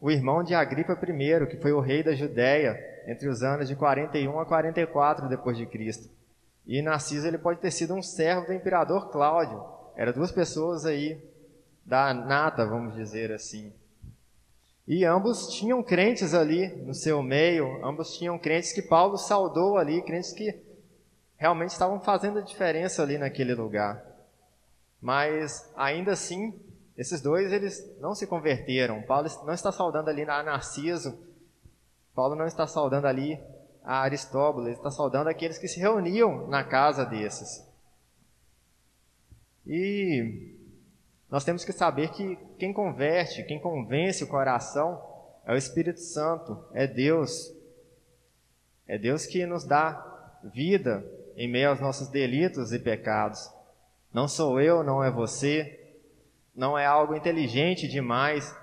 [0.00, 3.74] o irmão de Agripa I, que foi o rei da Judéia entre os anos de
[3.74, 6.13] 41 a 44 depois de Cristo.
[6.66, 9.62] E Narciso ele pode ter sido um servo do imperador Cláudio.
[9.96, 11.20] Eram duas pessoas aí
[11.84, 13.72] da nata, vamos dizer assim.
[14.86, 20.02] E ambos tinham crentes ali no seu meio, ambos tinham crentes que Paulo saudou ali,
[20.02, 20.58] crentes que
[21.36, 24.04] realmente estavam fazendo a diferença ali naquele lugar.
[25.00, 26.58] Mas ainda assim,
[26.96, 29.02] esses dois eles não se converteram.
[29.02, 31.18] Paulo não está saudando ali a Narciso,
[32.14, 33.38] Paulo não está saudando ali
[33.84, 37.62] a Aristóbulo, ele está saudando aqueles que se reuniam na casa desses.
[39.66, 40.56] E
[41.30, 45.02] nós temos que saber que quem converte, quem convence o coração
[45.44, 47.52] é o Espírito Santo, é Deus.
[48.86, 51.04] É Deus que nos dá vida
[51.36, 53.50] em meio aos nossos delitos e pecados.
[54.12, 55.98] Não sou eu, não é você,
[56.54, 58.54] não é algo inteligente demais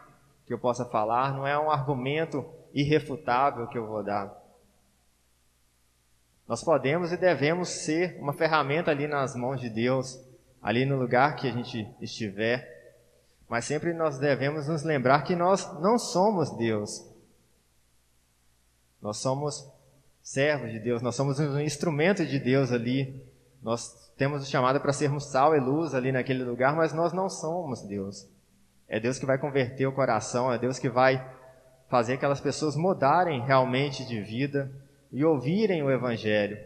[0.45, 4.40] que eu possa falar, não é um argumento irrefutável que eu vou dar.
[6.51, 10.19] Nós podemos e devemos ser uma ferramenta ali nas mãos de Deus
[10.61, 12.99] ali no lugar que a gente estiver,
[13.47, 17.09] mas sempre nós devemos nos lembrar que nós não somos Deus.
[19.01, 19.65] Nós somos
[20.21, 23.25] servos de Deus, nós somos um instrumento de Deus ali.
[23.63, 27.29] Nós temos o chamado para sermos sal e luz ali naquele lugar, mas nós não
[27.29, 28.27] somos Deus.
[28.89, 31.25] É Deus que vai converter o coração, é Deus que vai
[31.87, 34.69] fazer aquelas pessoas mudarem realmente de vida
[35.11, 36.57] e ouvirem o Evangelho.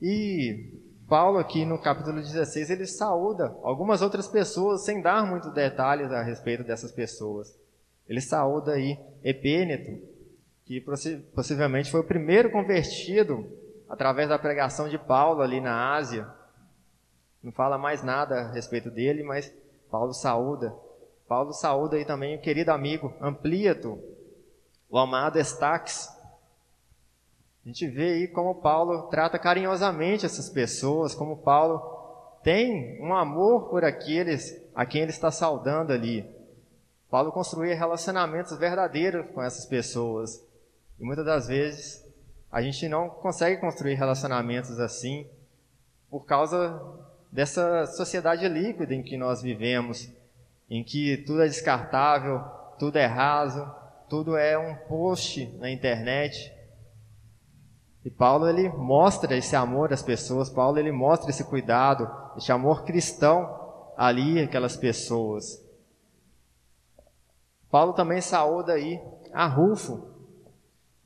[0.00, 0.72] E
[1.08, 6.22] Paulo aqui no capítulo 16, ele saúda algumas outras pessoas sem dar muitos detalhes a
[6.22, 7.58] respeito dessas pessoas.
[8.08, 10.02] Ele saúda aí Epêneto,
[10.64, 10.80] que
[11.34, 13.46] possivelmente foi o primeiro convertido
[13.88, 16.26] através da pregação de Paulo ali na Ásia.
[17.42, 19.54] Não fala mais nada a respeito dele, mas
[19.90, 20.74] Paulo saúda.
[21.28, 23.98] Paulo saúda aí também o querido amigo Ampliato,
[24.94, 26.08] o amado Estaques,
[27.64, 31.80] a gente vê aí como Paulo trata carinhosamente essas pessoas, como Paulo
[32.44, 36.24] tem um amor por aqueles a quem ele está saudando ali.
[37.10, 40.40] Paulo construía relacionamentos verdadeiros com essas pessoas.
[41.00, 42.06] E muitas das vezes
[42.48, 45.26] a gente não consegue construir relacionamentos assim
[46.08, 46.80] por causa
[47.32, 50.08] dessa sociedade líquida em que nós vivemos,
[50.70, 52.44] em que tudo é descartável,
[52.78, 56.52] tudo é raso, tudo é um post na internet.
[58.04, 62.84] E Paulo ele mostra esse amor às pessoas, Paulo ele mostra esse cuidado, esse amor
[62.84, 63.64] cristão
[63.96, 65.62] ali aquelas pessoas.
[67.70, 69.00] Paulo também saúda aí
[69.32, 70.06] a Rufo,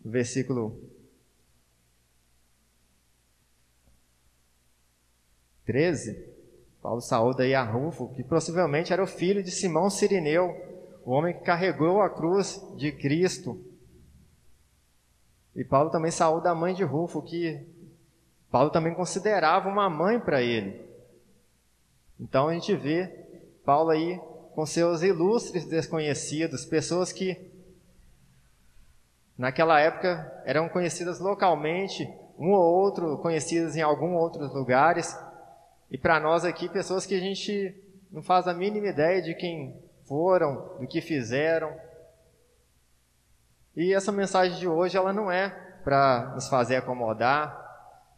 [0.05, 0.89] versículo
[5.65, 6.27] 13.
[6.83, 10.68] Paulo saúda aí a Rufo, que possivelmente era o filho de Simão Sirineu,
[11.09, 13.59] o homem carregou a cruz de Cristo
[15.57, 17.67] E Paulo também saúda a mãe de Rufo, que
[18.51, 20.87] Paulo também considerava uma mãe para ele.
[22.21, 23.07] Então a gente vê
[23.65, 24.21] Paulo aí
[24.55, 27.41] com seus ilustres desconhecidos, pessoas que
[29.39, 32.07] naquela época eram conhecidas localmente,
[32.39, 35.19] um ou outro conhecidas em alguns outros lugares,
[35.91, 37.75] e para nós aqui pessoas que a gente
[38.11, 41.77] não faz a mínima ideia de quem foram, do que fizeram.
[43.77, 45.51] E essa mensagem de hoje ela não é
[45.85, 47.67] para nos fazer acomodar,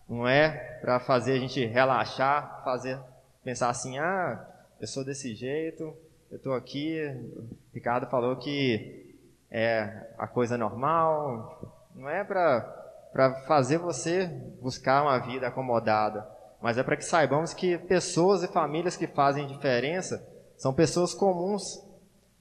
[0.09, 2.99] não é para fazer a gente relaxar, fazer
[3.45, 4.45] pensar assim, ah,
[4.80, 5.95] eu sou desse jeito,
[6.30, 7.01] eu estou aqui,
[7.36, 9.16] o Ricardo falou que
[9.51, 14.26] é a coisa normal, não é para fazer você
[14.61, 16.26] buscar uma vida acomodada,
[16.61, 20.29] mas é para que saibamos que pessoas e famílias que fazem diferença
[20.61, 21.82] são pessoas comuns,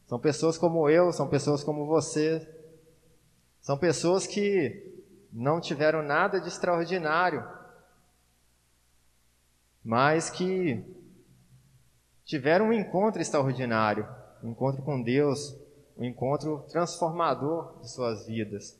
[0.06, 2.46] são pessoas como eu, são pessoas como você,
[3.62, 7.48] são pessoas que não tiveram nada de extraordinário,
[9.82, 10.84] mas que
[12.26, 14.06] tiveram um encontro extraordinário,
[14.44, 15.56] um encontro com Deus,
[15.98, 18.78] um encontro transformador de suas vidas.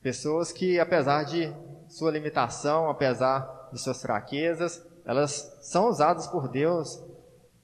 [0.00, 1.52] Pessoas que, apesar de
[1.88, 7.02] sua limitação, apesar de suas fraquezas, elas são usadas por Deus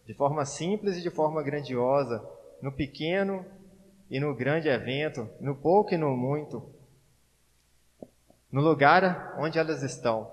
[0.09, 2.27] de forma simples e de forma grandiosa,
[2.63, 3.45] no pequeno
[4.11, 6.67] e no grande evento, no pouco e no muito,
[8.51, 10.31] no lugar onde elas estão.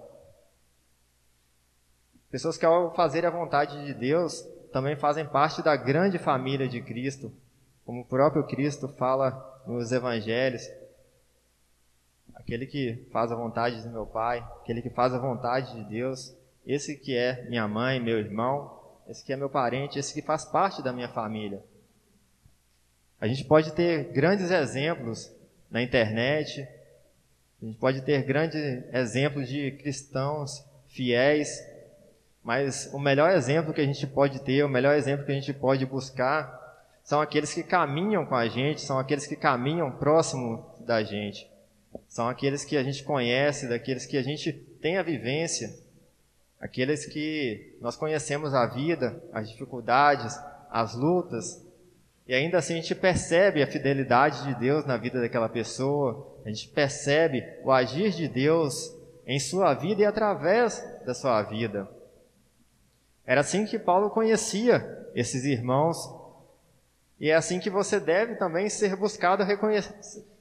[2.32, 6.82] Pessoas que, ao fazer a vontade de Deus, também fazem parte da grande família de
[6.82, 7.30] Cristo,
[7.86, 10.64] como o próprio Cristo fala nos Evangelhos.
[12.34, 16.34] Aquele que faz a vontade do meu Pai, aquele que faz a vontade de Deus,
[16.66, 20.46] esse que é minha mãe, meu irmão, esse que é meu parente, esse que faz
[20.46, 21.64] parte da minha família.
[23.20, 25.32] A gente pode ter grandes exemplos
[25.70, 26.68] na internet,
[27.62, 28.56] a gente pode ter grandes
[28.94, 31.76] exemplos de cristãos fiéis
[32.46, 35.52] mas o melhor exemplo que a gente pode ter, o melhor exemplo que a gente
[35.52, 36.64] pode buscar,
[37.04, 41.50] são aqueles que caminham com a gente, são aqueles que caminham próximo da gente.
[42.08, 45.76] São aqueles que a gente conhece, daqueles que a gente tem a vivência,
[46.66, 50.36] aqueles que nós conhecemos a vida, as dificuldades,
[50.72, 51.64] as lutas,
[52.28, 56.50] e ainda assim a gente percebe a fidelidade de Deus na vida daquela pessoa, a
[56.50, 58.92] gente percebe o agir de Deus
[59.28, 61.88] em sua vida e através da sua vida.
[63.28, 65.98] Era assim que Paulo conhecia esses irmãos.
[67.20, 69.94] E é assim que você deve também ser buscado reconhecer.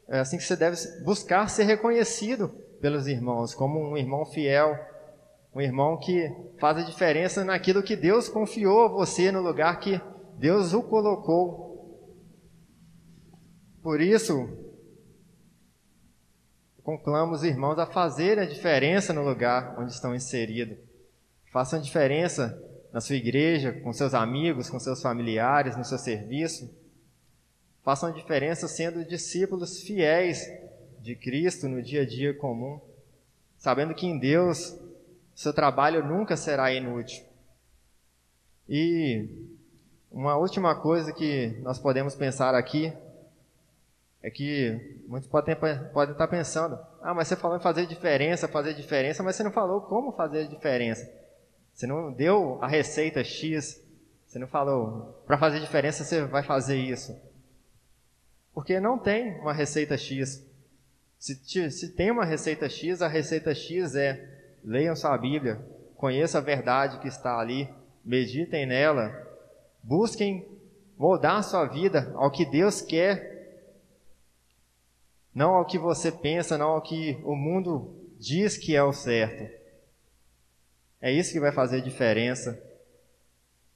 [0.08, 2.48] É assim que você deve buscar ser reconhecido
[2.80, 4.78] pelos irmãos, como um irmão fiel,
[5.54, 6.28] um irmão que
[6.58, 10.00] faz a diferença naquilo que Deus confiou a você, no lugar que
[10.36, 11.72] Deus o colocou.
[13.80, 14.48] Por isso,
[16.82, 20.76] conclamo os irmãos a fazer a diferença no lugar onde estão inseridos.
[21.52, 22.60] Façam diferença
[22.92, 26.68] na sua igreja, com seus amigos, com seus familiares, no seu serviço.
[27.84, 30.48] Façam a diferença sendo discípulos fiéis
[31.00, 32.80] de Cristo no dia a dia comum,
[33.56, 34.76] sabendo que em Deus
[35.34, 37.24] seu trabalho nunca será inútil.
[38.68, 39.28] E
[40.10, 42.92] uma última coisa que nós podemos pensar aqui
[44.22, 45.54] é que muitos podem,
[45.92, 49.52] podem estar pensando: ah, mas você falou em fazer diferença, fazer diferença, mas você não
[49.52, 51.06] falou como fazer diferença.
[51.74, 53.82] Você não deu a receita X.
[54.26, 57.14] Você não falou, para fazer diferença você vai fazer isso.
[58.52, 60.44] Porque não tem uma receita X.
[61.18, 64.33] Se, se tem uma receita X, a receita X é:
[64.64, 65.60] leiam sua Bíblia,
[65.96, 67.68] conheçam a verdade que está ali,
[68.04, 69.12] meditem nela,
[69.82, 70.48] busquem
[70.96, 73.34] moldar sua vida ao que Deus quer,
[75.34, 79.52] não ao que você pensa, não ao que o mundo diz que é o certo.
[81.00, 82.58] É isso que vai fazer diferença.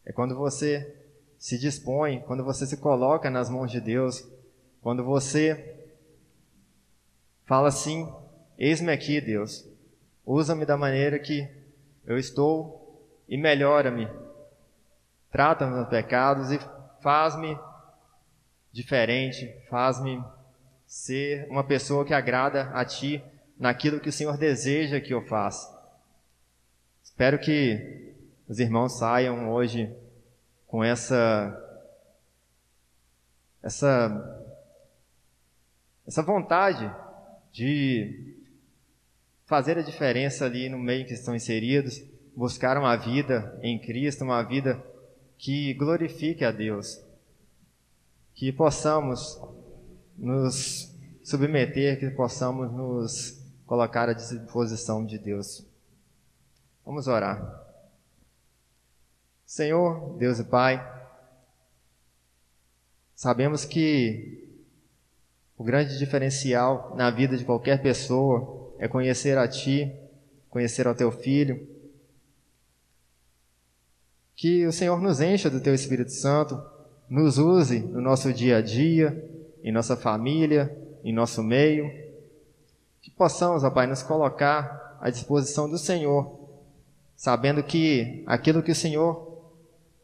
[0.07, 0.97] É quando você
[1.39, 4.26] se dispõe, quando você se coloca nas mãos de Deus,
[4.80, 5.86] quando você
[7.45, 8.11] fala assim:
[8.57, 9.68] Eis-me aqui, Deus,
[10.29, 11.49] usa-me da maneira que
[12.05, 14.07] eu estou e melhora-me.
[15.31, 16.61] Trata meus pecados e
[17.01, 17.59] faz-me
[18.70, 20.22] diferente, faz-me
[20.87, 23.24] ser uma pessoa que agrada a Ti
[23.59, 25.76] naquilo que o Senhor deseja que eu faça.
[27.03, 28.14] Espero que
[28.47, 29.91] os irmãos saiam hoje
[30.66, 31.64] com essa
[33.62, 34.45] essa
[36.07, 36.91] essa vontade
[37.51, 38.38] de
[39.49, 42.05] fazer a diferença ali no meio que estão inseridos,
[42.36, 44.80] buscar uma vida em Cristo, uma vida
[45.38, 47.03] que glorifique a Deus.
[48.34, 49.40] Que possamos
[50.16, 50.94] nos
[51.24, 55.66] submeter, que possamos nos colocar à disposição de Deus.
[56.84, 57.66] Vamos orar.
[59.46, 60.78] Senhor, Deus e Pai,
[63.14, 64.46] sabemos que
[65.57, 69.93] o grande diferencial na vida de qualquer pessoa é conhecer a Ti,
[70.49, 71.68] conhecer ao Teu Filho.
[74.35, 76.61] Que o Senhor nos encha do Teu Espírito Santo,
[77.09, 79.29] nos use no nosso dia a dia,
[79.62, 81.91] em nossa família, em nosso meio.
[83.03, 86.39] Que possamos, ó Pai, nos colocar à disposição do Senhor
[87.18, 89.43] sabendo que aquilo que o Senhor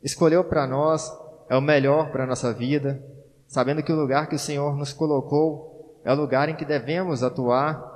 [0.03, 1.17] escolheu para nós
[1.49, 3.01] é o melhor para a nossa vida,
[3.47, 7.23] sabendo que o lugar que o Senhor nos colocou é o lugar em que devemos
[7.23, 7.94] atuar,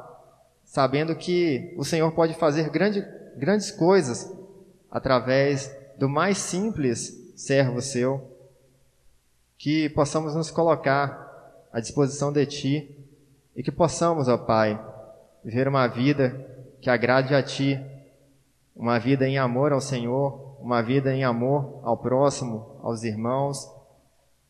[0.68, 3.02] sabendo que o Senhor pode fazer grande,
[3.38, 4.30] grandes coisas
[4.90, 8.36] através do mais simples servo seu,
[9.56, 12.96] que possamos nos colocar à disposição de Ti
[13.56, 14.78] e que possamos, ó Pai,
[15.42, 16.38] viver uma vida
[16.82, 17.80] que agrade a Ti
[18.76, 23.68] uma vida em amor ao Senhor, uma vida em amor ao próximo, aos irmãos,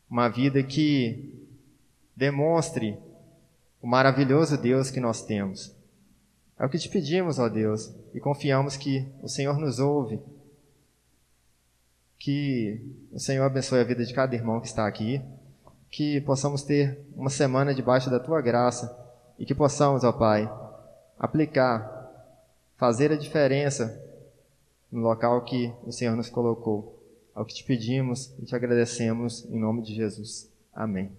[0.07, 1.33] uma vida que
[2.13, 2.99] demonstre
[3.81, 5.78] o maravilhoso Deus que nós temos.
[6.59, 10.19] É o que te pedimos, ó Deus, e confiamos que o Senhor nos ouve.
[12.17, 12.81] Que
[13.13, 15.21] o Senhor abençoe a vida de cada irmão que está aqui,
[15.89, 18.93] que possamos ter uma semana debaixo da tua graça
[19.39, 20.51] e que possamos, ó Pai,
[21.17, 21.97] aplicar,
[22.75, 23.97] fazer a diferença
[24.91, 26.97] no local que o Senhor nos colocou.
[27.33, 30.51] Ao que te pedimos e te agradecemos em nome de Jesus.
[30.73, 31.18] Amém.